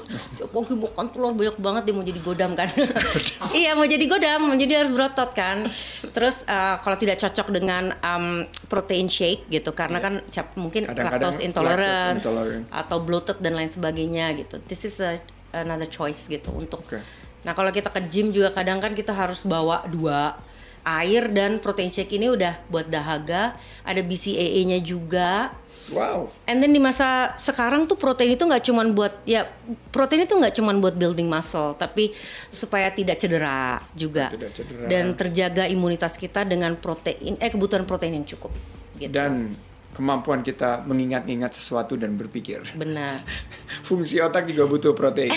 [0.55, 2.71] pagi makan telur banyak banget dia mau jadi godam kan
[3.59, 5.67] iya mau jadi godam jadi harus berotot kan
[6.15, 11.11] terus uh, kalau tidak cocok dengan um, protein shake gitu karena kan siap mungkin Iya.
[11.11, 12.65] Lactose intolerant, lactose intolerant.
[12.71, 15.19] atau bloated dan lain sebagainya gitu this is a,
[15.51, 17.03] another choice gitu untuk Oke.
[17.47, 20.39] Nah kalau kita ke gym juga kadang kan kita harus bawa dua
[20.83, 25.53] air dan protein shake ini udah buat dahaga ada BCAA-nya juga
[25.89, 26.29] Wow.
[26.45, 29.49] And then di masa sekarang tuh protein itu nggak cuman buat ya
[29.89, 32.13] protein itu nggak cuman buat building muscle tapi
[32.53, 34.85] supaya tidak cedera juga Tidak cedera.
[34.85, 38.53] dan terjaga imunitas kita dengan protein eh kebutuhan protein yang cukup
[39.01, 39.09] gitu.
[39.09, 39.57] Dan
[39.97, 42.63] kemampuan kita mengingat-ingat sesuatu dan berpikir.
[42.77, 43.25] Benar.
[43.89, 45.35] Fungsi otak juga butuh protein.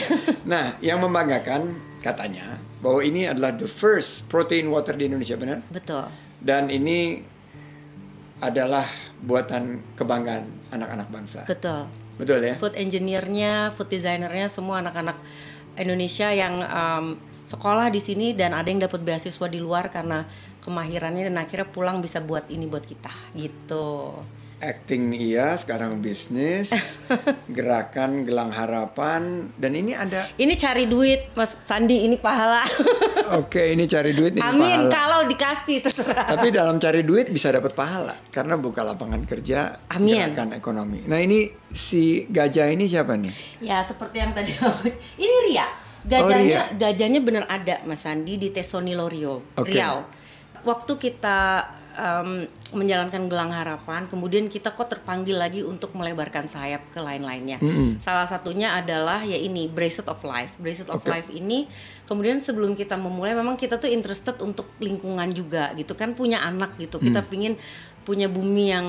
[0.52, 5.62] nah, yang membanggakan katanya bahwa ini adalah the first protein water di Indonesia, benar?
[5.70, 6.10] Betul.
[6.42, 7.22] Dan ini
[8.42, 8.90] adalah
[9.22, 11.42] buatan kebanggaan anak-anak bangsa.
[11.46, 11.86] Betul.
[12.18, 12.56] Betul ya?
[12.58, 15.18] Food engineer-nya, food designer-nya semua anak-anak
[15.78, 17.06] Indonesia yang um,
[17.46, 20.26] sekolah di sini dan ada yang dapat beasiswa di luar karena
[20.62, 24.18] kemahirannya dan akhirnya pulang bisa buat ini buat kita gitu.
[24.62, 26.70] Acting iya, sekarang bisnis,
[27.58, 30.30] gerakan gelang harapan, dan ini ada.
[30.38, 32.62] Ini cari duit, Mas Sandi, ini pahala.
[33.42, 34.94] Oke, ini cari duit ini Amin pahala.
[34.94, 36.30] kalau dikasih terserah.
[36.30, 40.30] Tapi dalam cari duit bisa dapat pahala karena buka lapangan kerja, Amin.
[40.30, 41.10] gerakan ekonomi.
[41.10, 43.66] Nah ini si gajah ini siapa nih?
[43.66, 44.54] Ya seperti yang tadi
[45.18, 45.66] ini Ria.
[46.06, 46.78] Gajahnya Ria.
[46.78, 49.74] gajahnya benar ada Mas Sandi di Tesoni Lorio, Oke.
[49.74, 50.06] Riau.
[50.62, 57.00] Waktu kita em, menjalankan gelang harapan, kemudian kita kok terpanggil lagi untuk melebarkan sayap ke
[57.04, 57.60] lain-lainnya.
[57.60, 58.00] Mm-mm.
[58.00, 60.56] Salah satunya adalah ya ini Bracelet of Life.
[60.56, 61.12] Bracelet of Oke.
[61.12, 61.68] Life ini
[62.08, 66.80] kemudian sebelum kita memulai memang kita tuh interested untuk lingkungan juga gitu kan punya anak
[66.80, 67.00] gitu.
[67.00, 67.12] Hmm.
[67.12, 67.60] Kita pingin
[68.08, 68.88] punya bumi yang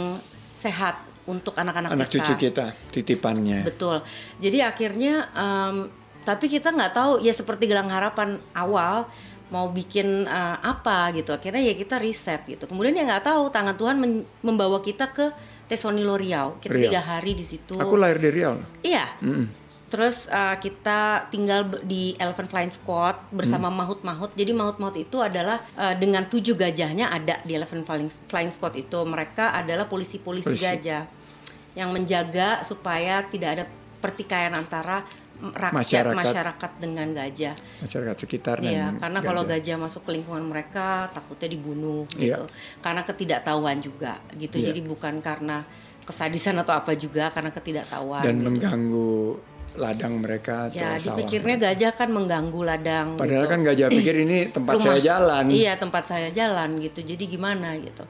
[0.55, 2.27] sehat untuk anak-anak Anak kita.
[2.27, 3.63] cucu kita, titipannya.
[3.63, 4.03] Betul.
[4.43, 5.77] Jadi akhirnya em,
[6.23, 9.11] tapi kita nggak tahu ya seperti gelang harapan awal
[9.53, 11.37] mau bikin eh, apa gitu.
[11.37, 12.65] Akhirnya ya kita riset gitu.
[12.65, 13.97] Kemudian ya nggak tahu tangan Tuhan
[14.41, 15.29] membawa kita ke
[15.69, 16.57] Tesonilo Riau.
[16.57, 16.89] Kita Riau.
[16.89, 17.77] tiga hari di situ.
[17.77, 18.57] Aku lahir di Riau.
[18.81, 19.13] Iya.
[19.21, 19.61] Mm-mm.
[19.93, 23.85] Terus eh, kita tinggal di Elephant Flying Squad bersama Hmm.
[23.85, 24.33] mahut-mahut.
[24.33, 28.97] Jadi mahut-mahut itu adalah eh, dengan tujuh gajahnya ada di Elephant Flying, Flying Squad itu.
[29.05, 30.65] Mereka adalah polisi-polisi Polisi.
[30.65, 31.05] gajah
[31.73, 33.65] yang menjaga supaya tidak ada
[34.03, 35.07] pertikaian antara
[35.43, 36.15] rakyat Masyarakat.
[36.15, 37.55] masyarakat, dengan gajah.
[37.81, 39.59] Masyarakat sekitar Iya, dan karena kalau gajah.
[39.59, 42.39] gajah masuk ke lingkungan mereka takutnya dibunuh Iya.
[42.39, 42.43] gitu.
[42.79, 44.59] Karena ketidaktahuan juga gitu.
[44.59, 44.71] Iya.
[44.71, 45.67] Jadi bukan karena
[46.03, 48.23] kesadisan atau apa juga karena ketidaktahuan.
[48.23, 48.47] dan gitu.
[48.51, 49.15] mengganggu
[49.73, 51.17] ladang mereka atau Ya, sawah.
[51.17, 53.09] dipikirnya gajah kan mengganggu ladang.
[53.17, 53.51] Padahal gitu.
[53.51, 54.85] kan gajah pikir ini tempat Rumah.
[54.85, 55.45] saya jalan.
[55.49, 57.01] Iya, tempat saya jalan gitu.
[57.01, 58.05] Jadi gimana gitu.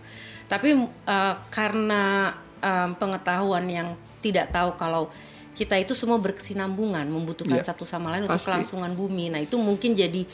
[0.49, 3.89] Tapi eh, karena em, pengetahuan yang
[4.21, 5.09] tidak tahu kalau
[5.53, 8.49] kita itu semua berkesinambungan, membutuhkan Iya, satu sama lain untuk pasti.
[8.49, 9.29] kelangsungan bumi.
[9.29, 10.25] Nah, itu mungkin jadi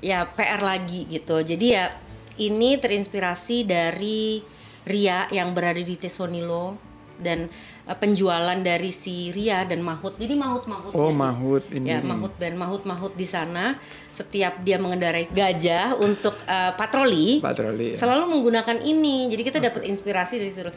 [0.00, 1.36] ya PR lagi gitu.
[1.38, 1.92] Jadi ya
[2.36, 4.40] ini terinspirasi dari
[4.82, 6.78] Ria yang berada di Tesonilo
[7.16, 7.48] dan
[7.82, 10.14] eh, penjualan dari si Ria dan Mahut.
[10.14, 11.86] Jadi Mahut-Mahut Oh, jadi- mahut ini.
[11.86, 13.76] Ya, mahut dan mahut-mahut di sana
[14.10, 17.92] setiap dia mengendarai gajah untuk eh, patroli, Patroli.
[17.92, 17.96] ya.
[17.98, 19.28] selalu menggunakan ini.
[19.28, 20.72] Jadi kita dapat inspirasi dari situ.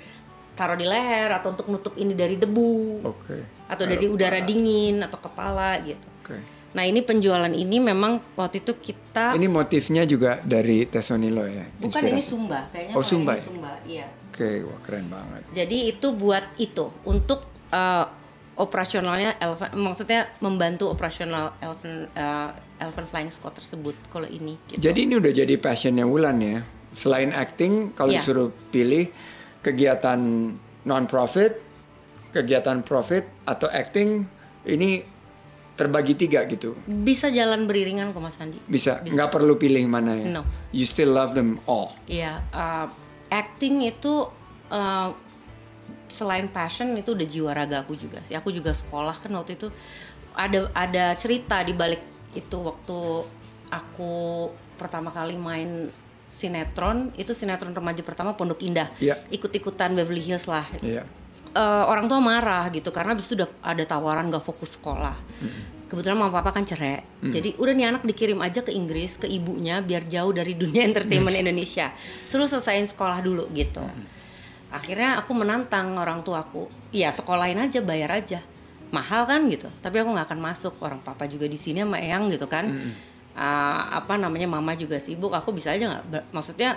[0.60, 3.64] Taruh di leher atau untuk nutup ini dari debu Oke.
[3.66, 6.04] atau dari udara dingin atau kepala gitu.
[6.20, 6.36] Oke.
[6.70, 11.64] Nah, ini penjualan ini memang waktu itu kita Ini motifnya juga dari Tesonilo ya.
[11.80, 12.28] bukan ini inspirasi.
[12.30, 13.46] Sumba, kayaknya Oh, Sumba ini ya?
[13.48, 14.06] Sumba, iya.
[14.30, 15.42] Oke, wah keren banget.
[15.50, 17.42] Jadi itu buat itu untuk
[17.72, 18.06] eh,
[18.54, 24.60] operasionalnya Elephant, maksudnya membantu operasional Elephant eh, Elephant Flying Squad tersebut kalau ini.
[24.68, 24.78] Gitu.
[24.78, 26.62] Jadi ini udah jadi passionnya Wulan ya.
[26.92, 28.20] Selain acting, kalau Iya.
[28.20, 29.08] disuruh pilih
[29.66, 30.20] kegiatan
[30.88, 31.54] non-profit,
[32.32, 34.24] kegiatan profit atau acting,
[34.68, 35.04] ini
[35.80, 36.76] terbagi tiga gitu.
[36.84, 38.60] bisa jalan beriringan kok Mas Andi.
[38.68, 40.28] Bisa, nggak perlu pilih mana ya.
[40.28, 40.44] No.
[40.76, 41.96] You still love them all.
[42.04, 42.88] Iya, eh,
[43.32, 44.28] acting itu
[44.68, 45.10] eh,
[46.12, 48.36] selain passion itu udah jiwa raga aku juga sih.
[48.36, 49.72] Aku juga sekolah kan waktu itu
[50.36, 52.04] ada ada cerita di balik
[52.36, 53.00] itu waktu
[53.72, 54.14] aku
[54.76, 55.90] pertama kali main
[56.40, 58.88] sinetron itu sinetron remaja pertama Pondok Indah.
[59.04, 59.20] Iya.
[59.28, 60.64] Ikut-ikutan Beverly Hills lah.
[60.80, 61.04] Iya.
[61.50, 65.18] Eh, orang tua marah gitu karena abis itu udah ada tawaran gak fokus sekolah.
[65.90, 67.02] Kebetulan mama papa kan cerai.
[67.26, 71.34] Jadi udah nih anak dikirim aja ke Inggris ke ibunya biar jauh dari dunia entertainment
[71.34, 71.90] Indonesia.
[72.30, 73.82] Suruh selesaiin sekolah dulu gitu.
[74.70, 76.70] Akhirnya aku menantang orang tuaku.
[76.94, 78.46] Iya sekolahin aja bayar aja.
[78.94, 79.66] Mahal kan gitu.
[79.82, 80.78] Tapi aku nggak akan masuk.
[80.78, 82.70] Orang papa juga di sini sama Eyang gitu kan.
[83.40, 85.32] Ah, apa namanya mama juga sibuk.
[85.32, 86.36] Aku bisa aja nggak.
[86.36, 86.76] Maksudnya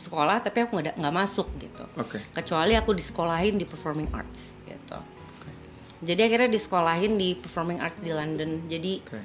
[0.00, 2.24] sekolah tapi aku nggak nggak masuk gitu Oke.
[2.32, 4.96] kecuali aku disekolahin di performing arts gitu
[6.00, 9.20] jadi akhirnya disekolahin di performing arts di London jadi Oke.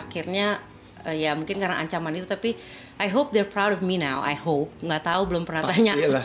[0.00, 0.56] akhirnya
[1.04, 2.56] eh, ya mungkin karena ancaman itu tapi
[2.96, 6.24] I hope they're proud of me now I hope nggak tahu belum pernah tanya Pastilah.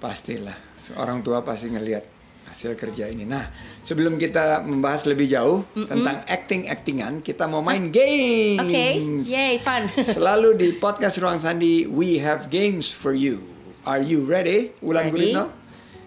[0.00, 0.56] Pastilah.
[0.96, 2.19] Orang tua pasti ngelihat
[2.60, 3.24] hasil kerja ini.
[3.24, 3.48] Nah,
[3.80, 8.60] sebelum kita membahas lebih jauh tentang acting-actingan, kita mau main games.
[8.60, 8.84] oke
[9.24, 9.88] yay fun
[10.20, 13.40] Selalu di podcast Ruang Sandi, we have games for you.
[13.88, 14.76] Are you ready?
[14.84, 15.32] Ulan Ready.
[15.32, 15.44] Guritno?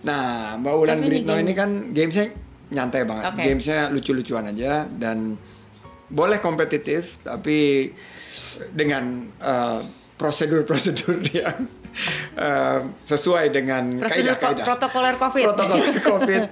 [0.06, 2.26] Nah, Mbak Ulan Tapi ini Guritno game- ini kan gamesnya
[2.70, 3.24] nyantai banget.
[3.34, 3.42] Oke.
[3.50, 5.34] Gamesnya lucu-lucuan aja dan
[6.06, 7.90] boleh kompetitif, tapi
[8.70, 9.82] dengan uh,
[10.14, 11.66] prosedur-prosedur yang
[12.36, 14.66] uh, sesuai dengan kaidah-kaidah.
[14.66, 16.44] protokoler covid Protokoler COVID.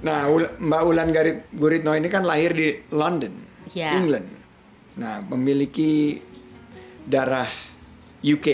[0.00, 3.36] Nah, Mbak Ulan Garit Guritno ini kan lahir di London,
[3.70, 3.92] Ya.
[3.94, 4.26] England.
[4.96, 6.18] Nah, memiliki
[7.02, 7.48] darah
[8.20, 8.48] UK.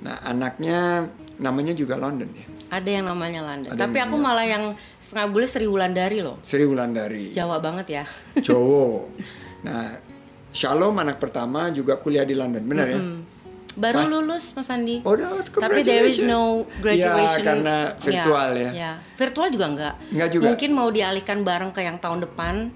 [0.00, 2.46] Nah, anaknya namanya juga London ya.
[2.70, 6.62] ada yang namanya London Ada tapi aku malah yang setengah bule Sri Wulandari loh Sri
[6.62, 7.30] Wulandari.
[7.30, 8.04] Jawa banget ya
[8.38, 9.10] Jowo.
[9.66, 9.96] Nah,
[10.50, 13.00] Shalom anak pertama juga kuliah di London, benar ya?
[13.74, 15.02] Baru Pas- lulus Mas Andi.
[15.02, 17.42] Oh, udah, Tapi there is no graduation.
[17.42, 18.70] Ya, karena virtual ya.
[18.70, 18.92] ya.
[19.18, 19.94] Virtual juga enggak.
[20.14, 20.44] Enggak juga.
[20.50, 22.70] Mungkin mau dialihkan bareng ke yang tahun depan.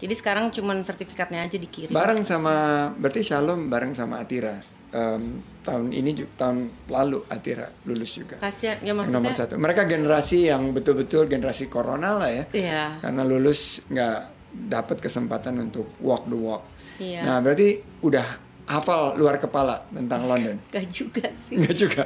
[0.00, 1.92] Jadi sekarang cuman sertifikatnya aja dikirim.
[1.92, 4.58] Bareng sama, berarti Shalom bareng sama Atira.
[4.90, 8.42] Em, tahun ini juga, tahun lalu Atira lulus juga.
[8.42, 9.32] Kasihan ya Nomor maksudnya.
[9.36, 9.54] satu.
[9.54, 12.44] Mereka generasi yang betul-betul generasi corona lah ya.
[12.50, 12.82] Iya.
[12.98, 14.18] Karena lulus nggak
[14.50, 16.66] dapat kesempatan untuk walk the walk.
[16.98, 17.22] Iya.
[17.22, 20.56] Nah berarti udah hafal luar kepala tentang London.
[20.70, 21.58] Enggak juga sih.
[21.58, 22.04] Nggak juga.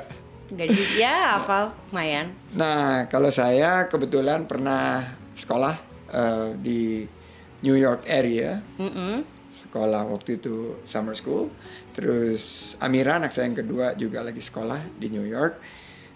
[0.48, 0.92] Enggak juga.
[0.96, 2.32] Ya, hafal lumayan.
[2.56, 5.76] Nah, kalau saya kebetulan pernah sekolah
[6.08, 7.04] eh, di
[7.60, 9.24] New York area, Mm-mm.
[9.52, 11.52] sekolah waktu itu summer school.
[11.92, 15.60] Terus Amira anak saya yang kedua juga lagi sekolah di New York.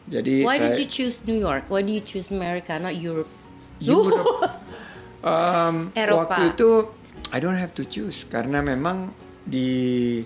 [0.09, 1.69] Jadi Why saya did you choose New York?
[1.69, 3.29] Why do you choose America, not Europe?
[3.79, 4.25] Europe.
[5.19, 6.31] Um, Eropa.
[6.31, 6.95] waktu itu
[7.35, 9.11] I don't have to choose karena memang
[9.49, 10.21] di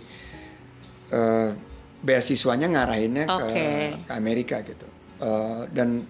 [1.14, 1.50] eh,
[2.02, 3.66] beasiswanya ngarahinnya ke, Oke.
[4.02, 4.87] ke Amerika gitu.
[5.22, 6.02] Eh, dan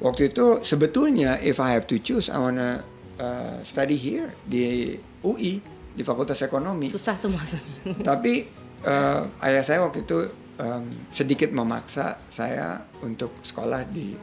[0.00, 2.80] waktu itu sebetulnya if I have to choose I wanna
[3.20, 5.60] eh, study here di UI
[5.92, 6.88] di Fakultas Ekonomi.
[6.88, 7.60] Susah tuh masuk.
[8.08, 8.48] Tapi
[8.86, 14.14] eh, ayah saya waktu itu em, sedikit memaksa saya untuk sekolah di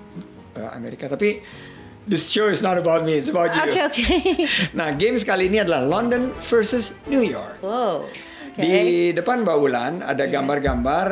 [0.55, 1.11] eh, Amerika.
[1.11, 1.43] Tapi
[2.07, 3.61] this show is not about me, it's about you.
[3.65, 4.03] Oke, oke.
[4.77, 7.61] Nah, games kali ini adalah London versus New York.
[7.65, 8.09] Wow.
[8.53, 8.61] Oke.
[8.61, 11.07] Di depan Mbak Wulan ada gambar-gambar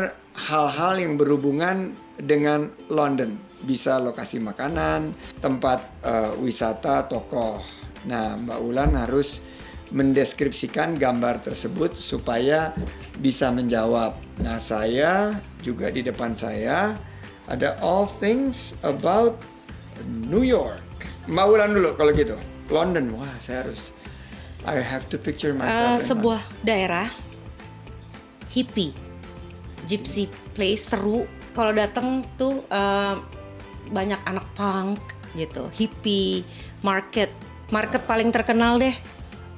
[0.47, 3.35] hal-hal yang berhubungan dengan London.
[3.63, 7.59] Bisa lokasi makanan, tempat eh, wisata, tokoh.
[8.07, 9.43] Nah, Mbak Wulan harus
[9.93, 12.73] mendeskripsikan gambar tersebut supaya
[13.21, 14.17] bisa menjawab.
[14.41, 16.97] Nah, saya juga di depan saya
[17.45, 19.37] ada all things about
[20.03, 20.81] New York.
[21.25, 22.35] Mbak Wulan dulu kalau gitu.
[22.67, 23.91] London, wah saya harus
[24.63, 25.99] I have to picture myself.
[25.99, 27.07] in sebuah daerah
[28.49, 28.95] hippie,
[29.85, 31.27] gypsy place seru.
[31.51, 33.15] Kalau datang tuh eh,
[33.87, 34.99] banyak anak punk
[35.35, 36.47] gitu, hippie,
[36.81, 37.29] market,
[37.69, 38.95] market paling terkenal deh,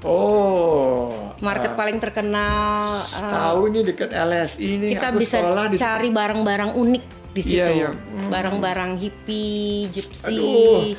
[0.05, 1.33] Oh.
[1.41, 3.01] market ah, paling terkenal.
[3.05, 4.89] eh, Tahu nih dekat LSI nih.
[4.95, 5.37] kita aku bisa
[5.75, 7.03] cari barang-barang unik
[7.35, 7.89] di situ, Iya, iya.
[7.91, 8.31] Hmm.
[8.31, 10.31] barang-barang hippie, gypsy.
[10.31, 10.95] Aduh.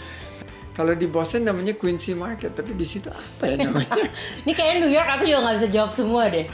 [0.76, 3.88] Kalau di Boston namanya Quincy Market, tapi di situ apa ya namanya?
[4.44, 6.44] Ini kayaknya New York aku juga nggak bisa jawab semua deh.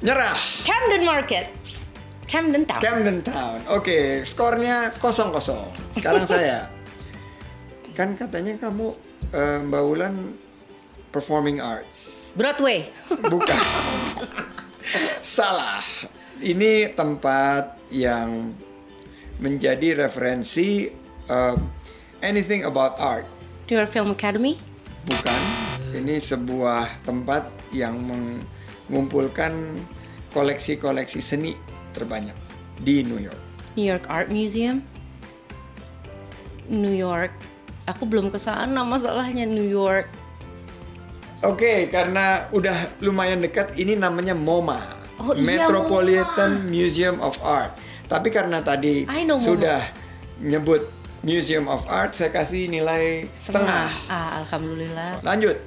[0.00, 0.32] Nyerah.
[0.64, 1.46] Camden Market,
[2.24, 2.80] Camden Town.
[2.80, 3.58] Camden Town.
[3.68, 5.36] Oke, skornya 0-0.
[5.92, 6.72] Sekarang saya.
[7.92, 8.96] Kan katanya kamu
[9.36, 10.14] eh, Mbak Wulan
[11.12, 12.32] performing arts.
[12.32, 12.88] Broadway.
[13.28, 13.60] Bukan.
[15.20, 15.84] Salah.
[16.36, 18.52] Ini tempat yang
[19.40, 20.92] menjadi referensi
[21.32, 21.56] um,
[22.20, 23.24] anything about art.
[23.72, 24.60] York Film Academy.
[25.08, 25.40] Bukan.
[25.96, 29.80] Ini sebuah tempat yang mengumpulkan
[30.36, 31.56] koleksi-koleksi seni
[31.96, 32.36] terbanyak
[32.84, 33.40] di New York.
[33.72, 34.84] New York Art Museum.
[36.68, 37.32] New York.
[37.88, 40.10] Aku belum ke sana masalahnya New York.
[41.44, 47.72] Oke, karena udah lumayan dekat, ini namanya MoMA, Oh iya, Metropolitan Museum of Art.
[48.06, 49.80] Tapi karena tadi know sudah
[50.40, 50.86] nyebut
[51.26, 53.90] Museum of Art, saya kasih nilai setengah.
[54.06, 55.24] Ah, alhamdulillah.
[55.26, 55.58] Lanjut.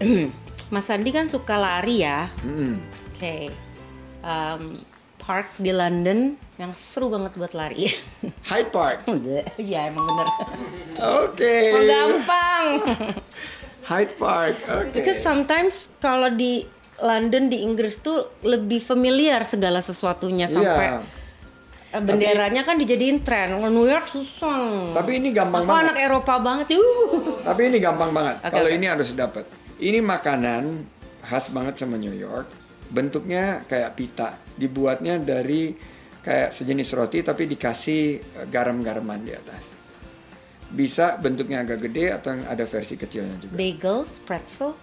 [0.72, 2.32] Mas Andi kan suka lari ya.
[2.40, 2.80] Mm.
[3.12, 3.52] Oke.
[4.24, 4.80] Um,
[5.20, 7.92] park di London yang seru banget buat lari.
[8.50, 9.04] Hyde Park.
[9.60, 10.26] Iya emang bener.
[11.28, 11.56] Oke.
[11.76, 12.66] Oh, gampang.
[13.86, 14.54] Hyde Park.
[14.64, 14.96] Oke.
[14.96, 16.64] Because sometimes kalau di
[16.98, 21.00] London di Inggris tuh lebih familiar segala sesuatunya sampai Iya.
[21.92, 23.52] eh, benderanya kan dijadiin tren.
[23.52, 24.90] Kalau New York susah.
[24.92, 25.84] Tapi ini gampang Aku banget.
[25.92, 26.66] anak Eropa banget.
[26.72, 27.36] Uh.
[27.44, 28.36] Tapi ini gampang banget.
[28.40, 28.76] Oke, Kalau oke.
[28.76, 29.44] ini harus dapat.
[29.76, 30.62] Ini makanan
[31.22, 32.48] khas banget sama New York.
[32.88, 34.40] Bentuknya kayak pita.
[34.56, 35.76] Dibuatnya dari
[36.22, 38.02] kayak sejenis roti tapi dikasih
[38.40, 39.75] eh, garam-garaman di atas.
[40.66, 43.54] Bisa bentuknya agak gede atau yang ada versi kecilnya juga.
[43.54, 44.74] Bagels, pretzel,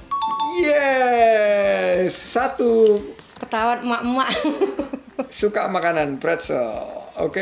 [0.62, 3.02] Yes, satu
[3.42, 4.30] ketawa emak-emak.
[5.42, 7.42] suka makanan pretzel, oke?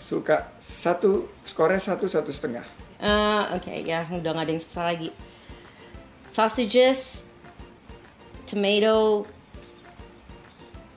[0.00, 2.64] Suka satu skornya satu satu setengah.
[2.98, 5.10] Eh, Oke ya udah gak ada yang susah lagi.
[6.32, 7.20] Sausages,
[8.48, 9.28] tomato,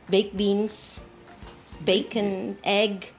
[0.08, 0.96] baked beans,
[1.84, 3.12] bacon, egg,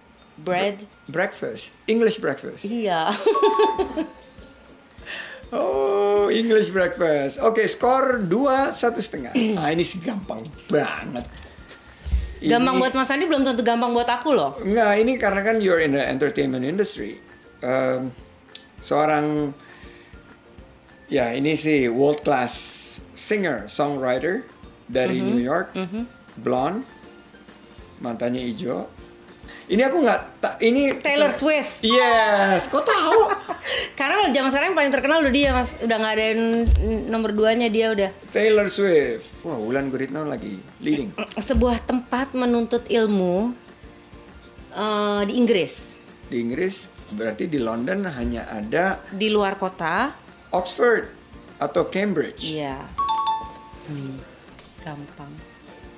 [0.42, 0.84] bread.
[1.06, 2.64] Breakfast, English breakfast.
[2.64, 3.10] Iya.
[5.52, 7.36] Oh, English breakfast.
[7.36, 9.36] Oke, skor dua satu setengah.
[9.60, 11.28] Ah, ini sih gampang banget.
[12.40, 14.56] gampang Ini- buat Mas Andi belum tentu gampang buat aku loh.
[14.58, 17.20] Enggak, ini karena kan you're in the entertainment industry.
[17.60, 18.10] Um,
[18.80, 19.52] seorang
[21.06, 22.56] ya ini sih world class
[23.12, 24.48] singer, songwriter
[24.88, 25.28] dari Mm-hmm.
[25.36, 25.68] New York,
[26.40, 26.82] blonde,
[28.00, 28.88] matanya hijau.
[29.70, 30.20] Ini aku nggak
[30.58, 31.78] ini Taylor Swift.
[31.86, 33.30] Yes, kok tahu?
[33.98, 36.42] Karena zaman sekarang yang paling terkenal udah dia mas, udah nggak ada yang
[37.06, 38.10] nomor duanya dia udah.
[38.34, 39.30] Taylor Swift.
[39.46, 41.14] Wah, Wulan Guritno lagi leading.
[41.38, 43.54] Sebuah tempat menuntut ilmu
[44.74, 45.72] eh, di Inggris,
[46.26, 50.10] Di Inggris berarti di London hanya ada di luar kota.
[50.52, 51.06] Oxford
[51.62, 52.50] atau Cambridge.
[52.50, 52.82] Iya.
[53.86, 54.18] Hmm,
[54.82, 55.51] gampang.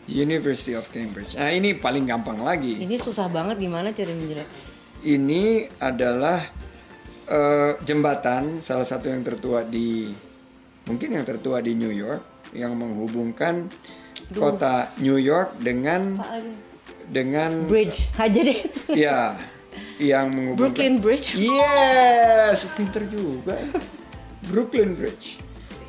[0.09, 1.36] University of Cambridge.
[1.36, 2.76] Nah, ini paling gampang lagi.
[2.80, 4.52] Ini susah banget gimana cara menjelaskan?
[5.05, 6.38] Ini adalah
[7.28, 10.12] eh, jembatan salah satu yang tertua di
[10.84, 13.68] mungkin yang tertua di New York yang menghubungkan
[14.32, 16.20] kota New York dengan
[17.09, 18.61] dengan Bridge aja deh.
[18.92, 19.36] ya
[20.00, 21.28] yang menghubungkan Brooklyn Bridge.
[21.36, 23.59] Yes, pinter juga.
[24.48, 25.43] Brooklyn Bridge.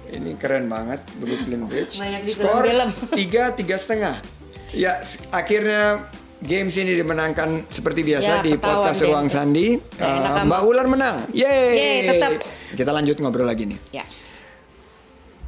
[0.07, 1.97] Ini keren banget Brooklyn Bridge.
[2.29, 2.65] Skor
[3.11, 4.21] tiga tiga setengah.
[4.71, 4.99] Ya
[5.29, 6.05] akhirnya
[6.37, 9.07] games ini dimenangkan seperti biasa Ya, di podcast deh.
[9.07, 9.79] Ruang Sandi.
[9.95, 11.15] Enak Uh, Mbak Ular menang.
[11.31, 11.69] Yeay.
[11.71, 12.31] Yeay, tetap.
[12.71, 13.79] Kita lanjut ngobrol lagi nih.
[13.91, 14.05] Ya,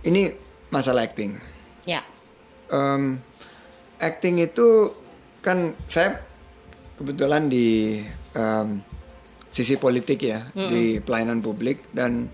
[0.02, 0.32] Ini
[0.70, 1.36] masalah acting.
[1.84, 2.02] ya.
[2.68, 3.20] Em,
[3.98, 4.92] acting itu
[5.40, 6.20] kan saya
[6.96, 8.00] kebetulan di
[8.34, 8.84] em,
[9.48, 12.28] sisi politik ya di pelayanan publik dan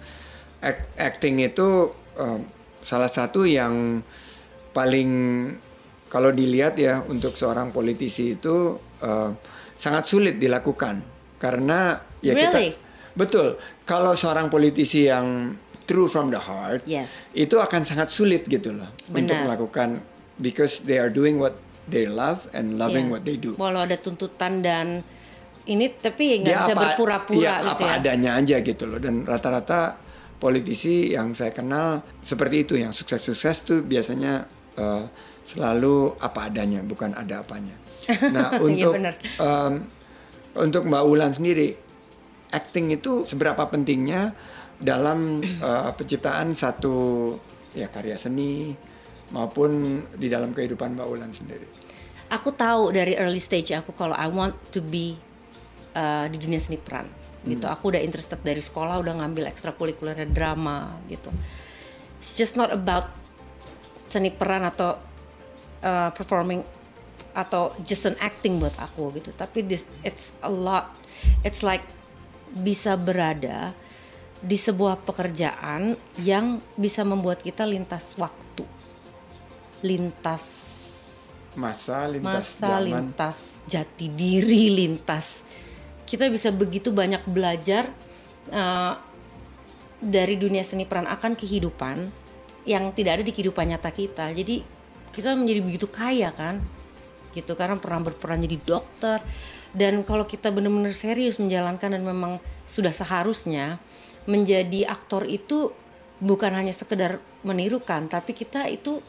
[0.59, 2.39] ac- acting itu em,
[2.81, 4.01] salah satu yang
[4.71, 5.09] paling
[6.07, 9.37] kalau dilihat ya untuk seorang politisi itu em,
[9.75, 11.01] sangat sulit dilakukan
[11.37, 12.71] karena ya Really?
[12.71, 12.81] kita
[13.13, 13.47] betul
[13.83, 15.53] kalau seorang politisi yang
[15.83, 17.11] true from the heart Yes.
[17.35, 19.45] itu akan sangat sulit gitu loh untuk Benar.
[19.45, 19.99] melakukan
[20.39, 21.53] because they are doing what
[21.85, 23.13] they love and loving Iya.
[23.13, 23.53] what they do.
[23.59, 25.03] Walau ada tuntutan dan
[25.63, 27.93] ini tapi nggak Dia bisa berpura-pura iya, gitu apa ya.
[27.99, 29.99] adanya aja gitu loh dan rata-rata
[30.43, 34.43] politisi yang saya kenal seperti itu yang sukses-sukses tuh biasanya
[34.75, 35.03] eh,
[35.47, 37.79] selalu apa adanya bukan ada apanya.
[38.35, 39.15] Nah Iya, untuk benar.
[39.39, 39.73] em,
[40.59, 41.71] untuk Mbak Ulan sendiri
[42.51, 44.35] acting itu seberapa pentingnya
[44.83, 47.31] dalam eh, penciptaan satu
[47.71, 48.75] ya karya seni
[49.31, 51.65] maupun di dalam kehidupan Mbak Ulan sendiri.
[52.27, 55.15] Aku tahu dari early stage aku kalau I want to be
[55.93, 57.05] uh, di dunia seni peran
[57.43, 57.65] gitu.
[57.67, 61.29] Aku udah interested dari sekolah udah ngambil ekstrakurikuler drama gitu.
[62.19, 63.11] It's just not about
[64.07, 64.95] seni peran atau
[65.83, 66.63] uh, performing
[67.33, 69.35] atau just an acting buat aku gitu.
[69.35, 70.95] Tapi this it's a lot.
[71.43, 71.83] It's like
[72.53, 73.73] bisa berada
[74.43, 78.63] di sebuah pekerjaan yang bisa membuat kita lintas waktu.
[79.83, 80.71] Lintas
[81.53, 82.81] Masa lintas masa zaman.
[82.81, 85.45] lintas jati diri lintas
[86.13, 87.89] kita bisa begitu banyak belajar
[88.53, 89.01] uh,
[89.97, 92.05] dari dunia seni peran akan kehidupan
[92.69, 94.29] yang tidak ada di kehidupan nyata kita.
[94.29, 94.61] Jadi
[95.09, 96.61] kita menjadi begitu kaya kan?
[97.33, 99.25] Gitu karena pernah berperan jadi dokter.
[99.73, 102.37] Dan kalau kita benar-benar serius menjalankan dan memang
[102.69, 103.81] sudah seharusnya
[104.29, 105.73] menjadi aktor itu
[106.21, 109.01] bukan hanya sekedar menirukan tapi kita itu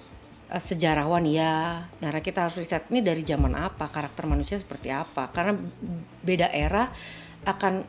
[0.50, 5.30] eh, sejarawan ya karena kita harus riset ini dari zaman apa karakter manusia seperti apa
[5.32, 5.56] karena
[6.24, 6.90] beda era
[7.44, 7.84] akan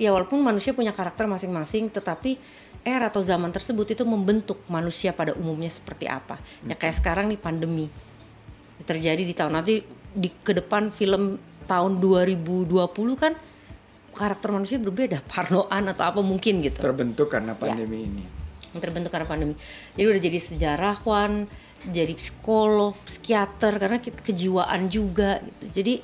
[0.00, 2.40] ya walaupun manusia punya karakter masing-masing tetapi
[2.80, 7.36] era atau zaman tersebut itu membentuk manusia pada umumnya seperti apa ya kayak sekarang nih
[7.36, 7.86] pandemi
[8.88, 11.36] terjadi di tahun nanti di ke depan film
[11.68, 12.72] tahun 2020
[13.20, 13.36] kan
[14.16, 17.38] karakter manusia berbeda parnoan atau apa mungkin gitu terbentuk Ya.
[17.38, 18.24] karena pandemi ini.
[18.70, 19.54] yang terbentuk karena pandemi.
[19.98, 21.50] Jadi udah jadi sejarawan,
[21.88, 25.64] jadi psikolog, psikiater karena ke- kejiwaan juga gitu.
[25.80, 25.94] Jadi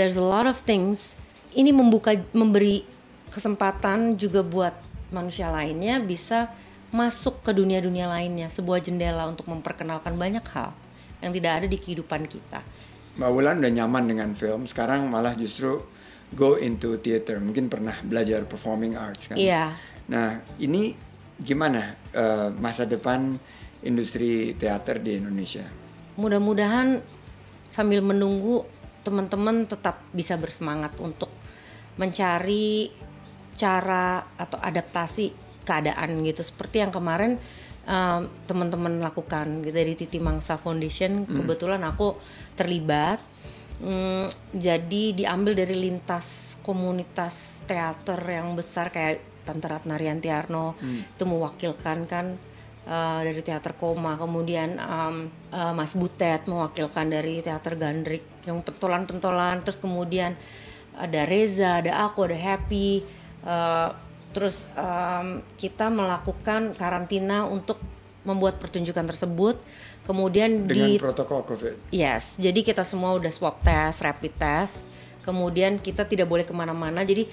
[0.00, 1.12] there's a lot of things.
[1.52, 2.86] Ini membuka memberi
[3.28, 4.72] kesempatan juga buat
[5.10, 6.48] manusia lainnya bisa
[6.90, 10.74] masuk ke dunia-dunia lainnya, sebuah jendela untuk memperkenalkan banyak hal
[11.22, 12.62] yang tidak ada di kehidupan kita.
[13.18, 15.82] Mbak Wulan udah nyaman dengan film, sekarang malah justru
[16.34, 17.38] go into theater.
[17.38, 19.36] Mungkin pernah belajar performing arts kan?
[19.38, 19.74] Iya.
[20.10, 20.94] Nah, ini
[21.38, 23.38] gimana eh, masa depan
[23.82, 25.80] industri teater di Indonesia?
[26.20, 27.00] mudah-mudahan
[27.64, 28.68] sambil menunggu
[29.00, 31.32] teman-teman tetap bisa bersemangat untuk
[31.96, 32.92] mencari
[33.56, 35.32] cara atau adaptasi
[35.64, 36.44] keadaan gitu.
[36.44, 37.40] Seperti yang kemarin
[37.88, 41.24] um, teman-teman lakukan gitu, dari Titi Mangsa Foundation.
[41.24, 42.20] Kebetulan aku
[42.52, 43.20] terlibat.
[43.80, 50.76] Hmm, jadi diambil dari lintas komunitas teater yang besar kayak Tante Ratna Riantiarno
[51.16, 52.36] itu mewakilkan kan
[52.86, 59.64] uh, dari teater koma kemudian um, uh, Mas Butet mewakilkan dari teater Gandrik yang pentolan-pentolan
[59.64, 60.38] terus kemudian
[60.96, 63.04] ada Reza ada aku ada Happy
[63.44, 63.92] uh,
[64.30, 67.82] terus um, kita melakukan karantina untuk
[68.24, 69.56] membuat pertunjukan tersebut.
[70.04, 71.92] Kemudian Dengan di protokol COVID.
[71.94, 74.76] Yes, jadi kita semua udah swab test, rapid test.
[75.20, 77.04] Kemudian kita tidak boleh ke mana-mana.
[77.04, 77.28] Jadi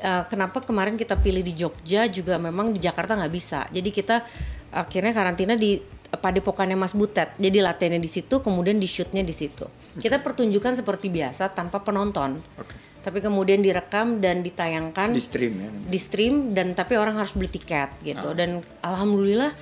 [0.00, 3.66] uh, kenapa kemarin kita pilih di Jogja juga memang di Jakarta nggak bisa.
[3.68, 4.22] Jadi kita
[4.70, 5.78] akhirnya karantina di
[6.08, 7.36] padepokannya Mas Butet.
[7.36, 9.68] Jadi latihannya di situ, kemudian di shootnya di situ.
[9.94, 12.40] Kita pertunjukan seperti biasa tanpa penonton.
[12.56, 12.74] Oke.
[12.98, 15.70] Tapi kemudian direkam dan ditayangkan Di stream ya.
[15.70, 18.02] di stream dan tapi orang harus beli tiket Ah.
[18.02, 18.28] gitu.
[18.34, 19.52] Dan alhamdulillah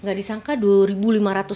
[0.00, 1.00] nggak disangka 2.500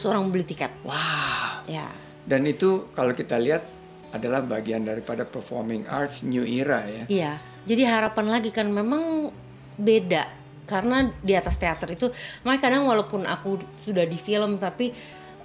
[0.05, 0.73] orang beli tiket.
[0.83, 1.65] Wow.
[1.65, 1.89] Ya.
[2.25, 3.65] Dan itu kalau kita lihat
[4.09, 7.05] adalah bagian daripada performing arts new era ya.
[7.09, 7.33] Iya,
[7.69, 9.29] jadi harapan lagi kan memang
[9.77, 10.25] beda
[10.69, 12.13] karena di atas teater itu,
[12.45, 14.93] makanya kadang walaupun aku sudah di film tapi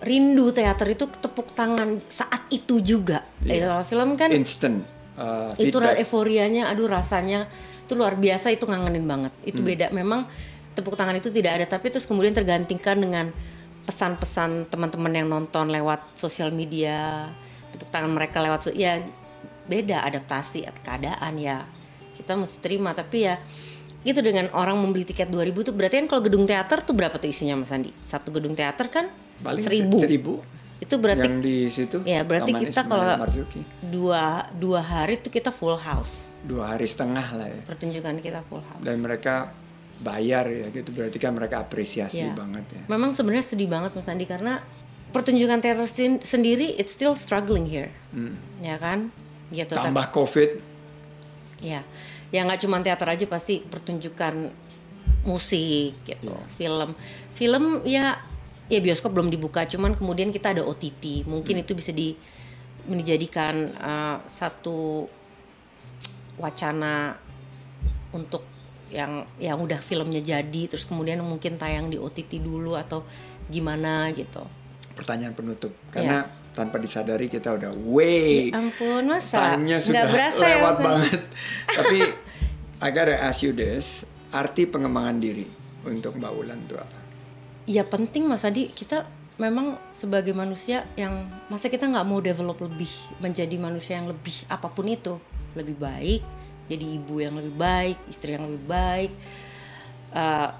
[0.03, 3.23] rindu teater itu tepuk tangan saat itu juga.
[3.47, 4.83] Eh, kalau film kan Instant
[5.15, 5.95] uh, itu feedback.
[6.03, 7.47] euforianya, aduh rasanya
[7.87, 9.31] itu luar biasa itu ngangenin banget.
[9.47, 9.69] Itu Hmm.
[9.71, 9.87] beda.
[9.95, 10.27] Memang
[10.75, 13.31] tepuk tangan itu tidak ada tapi terus kemudian tergantikan dengan
[13.87, 17.31] pesan-pesan teman-teman yang nonton lewat sosial media,
[17.71, 18.99] tepuk tangan mereka lewat ya
[19.71, 21.63] beda adaptasi keadaan ya.
[22.23, 23.35] Kita mesti terima tapi ya
[23.99, 27.27] gitu dengan orang membeli tiket 2000 tuh berarti kan kalau gedung teater tuh berapa tuh
[27.27, 27.91] isinya Mas Andi?
[28.01, 29.07] Satu gedung teater kan
[29.39, 29.99] Paling seribu.
[29.99, 30.33] seribu.
[30.79, 32.03] Itu berarti yang di situ.
[32.03, 33.19] Ya, berarti Taman kita kalau-
[33.81, 36.27] dua dua hari tuh kita full house.
[36.41, 37.61] dua hari setengah lah ya.
[37.63, 38.83] Pertunjukan kita full house.
[38.83, 39.55] Dan mereka
[39.99, 42.35] bayar ya gitu berarti kan mereka apresiasi Iya.
[42.35, 42.83] banget ya.
[42.89, 44.59] Memang sebenarnya sedih banget Mas Andi karena
[45.09, 47.87] pertunjukan teater sen- sendiri it's still struggling here.
[48.59, 49.15] Ya kan?
[49.47, 49.71] Gitu.
[49.71, 49.95] Tapi- Hmm.
[49.95, 50.49] Tambah COVID,
[51.63, 51.81] ya.
[52.29, 54.51] Ya nggak cuma teater aja pasti pertunjukan
[55.23, 56.47] musik gitu, Iya.
[56.59, 56.89] film.
[57.33, 58.19] Film ya
[58.67, 61.23] ya bioskop belum dibuka, cuman kemudian kita ada OTT.
[61.23, 61.63] Mungkin Hmm.
[61.63, 62.15] itu bisa di
[62.83, 65.07] menjadikan uh, satu
[66.35, 67.15] wacana
[68.11, 68.43] untuk
[68.91, 73.01] yang yang udah filmnya jadi terus kemudian mungkin tayang di OTT dulu atau
[73.49, 74.43] gimana gitu.
[74.93, 80.43] pertanyaan penutup karena tanpa disadari kita udah way Ya ampun masa time-nya nggak sudah berasa
[80.45, 80.85] ya, lewat Andi?
[80.85, 81.21] banget.
[81.77, 81.99] Tapi
[82.83, 85.47] I gotta ask you this, arti pengembangan diri
[85.83, 87.03] untuk Mbak Ulan itu apa?
[87.63, 89.07] ya penting mas Adi kita
[89.39, 94.67] memang sebagai manusia yang masa kita nggak mau develop lebih menjadi manusia yang lebih apa
[94.69, 95.17] pun itu
[95.57, 96.21] lebih baik
[96.69, 99.11] jadi ibu yang lebih baik istri yang lebih baik
[100.13, 100.53] uh,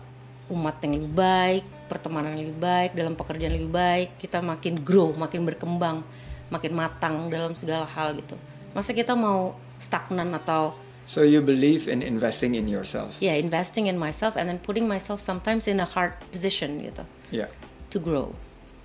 [0.50, 4.76] umat yang lebih baik pertemanan yang lebih baik dalam pekerjaan yang lebih baik kita makin
[4.82, 6.04] grow makin berkembang
[6.52, 8.36] makin matang dalam segala hal gitu
[8.72, 13.20] masa kita mau stagnan atau So you believe in investing in yourself?
[13.20, 17.52] ya investing in myself and then putting myself sometimes in a hard position gitu Ya.
[17.92, 18.32] to grow,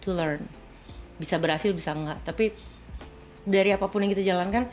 [0.03, 0.43] to learn.
[1.21, 2.19] Bisa berhasil, bisa enggak.
[2.25, 2.51] Tapi
[3.45, 4.67] dari apa pun yang kita jalankan,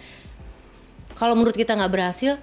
[1.14, 2.40] kalau menurut kita nggak berhasil,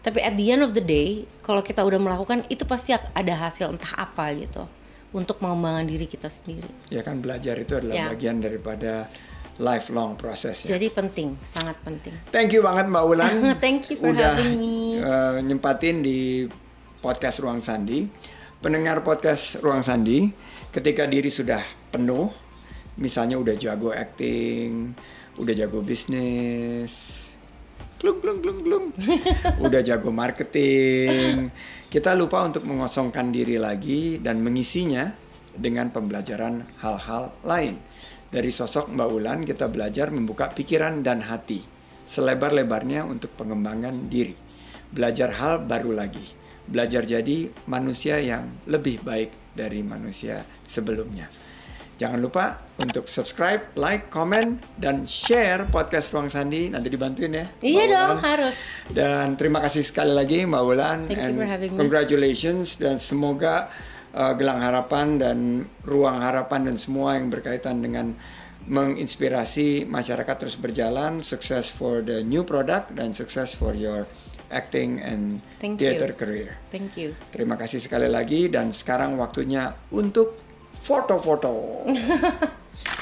[0.00, 3.68] tapi at the end of the day, kalau kita udah melakukan itu pasti ada hasil
[3.68, 4.64] entah apa gitu
[5.10, 6.70] untuk mengembangkan diri kita sendiri.
[6.88, 8.06] Ya kan belajar itu adalah Ya.
[8.08, 9.10] bagian daripada
[9.56, 10.74] lifelong proses ya.
[10.74, 12.16] Jadi penting, sangat penting.
[12.30, 13.34] Thank you banget Mbak Ulan.
[13.64, 14.74] Thank you for Udah having me.
[14.96, 16.48] eh, nyempatin di
[16.98, 18.08] podcast Ruang Sandi.
[18.56, 20.28] Pendengar podcast Ruang Sandi,
[20.70, 22.28] ketika diri sudah penuh,
[22.96, 24.92] misalnya udah jago acting,
[25.36, 27.29] udah jago bisnis,
[28.00, 28.86] glung glung glung glung,
[29.64, 31.52] udah jago marketing,
[31.92, 35.12] kita lupa untuk mengosongkan diri lagi dan mengisinya
[35.52, 37.76] dengan pembelajaran hal-hal lain.
[38.30, 41.60] Dari sosok Mbak Ulan kita belajar membuka pikiran dan hati
[42.08, 44.34] selebar-lebarnya untuk pengembangan diri.
[44.90, 46.24] Belajar hal baru lagi.
[46.66, 51.26] Belajar jadi manusia yang lebih baik dari manusia sebelumnya.
[52.00, 56.72] Jangan lupa untuk subscribe, like, comment, dan share podcast Ruang Sandi.
[56.72, 57.44] Nanti dibantuin ya.
[57.60, 58.56] Iya Mbak dong, harus.
[58.88, 61.12] Dan terima kasih sekali lagi Mbak Wulan.
[61.12, 61.78] Thank you And for having me.
[61.84, 63.68] Congratulations dan semoga
[64.16, 68.16] uh, Gelang Harapan dan Ruang Harapan dan semua yang berkaitan dengan
[68.64, 71.20] menginspirasi masyarakat terus berjalan.
[71.20, 74.08] Sukses for the new product dan sukses for your
[74.48, 76.16] acting and Thank theater you.
[76.16, 76.56] career.
[76.72, 77.12] Thank you.
[77.28, 80.48] Terima kasih sekali lagi dan sekarang waktunya untuk
[80.82, 81.84] foto-foto.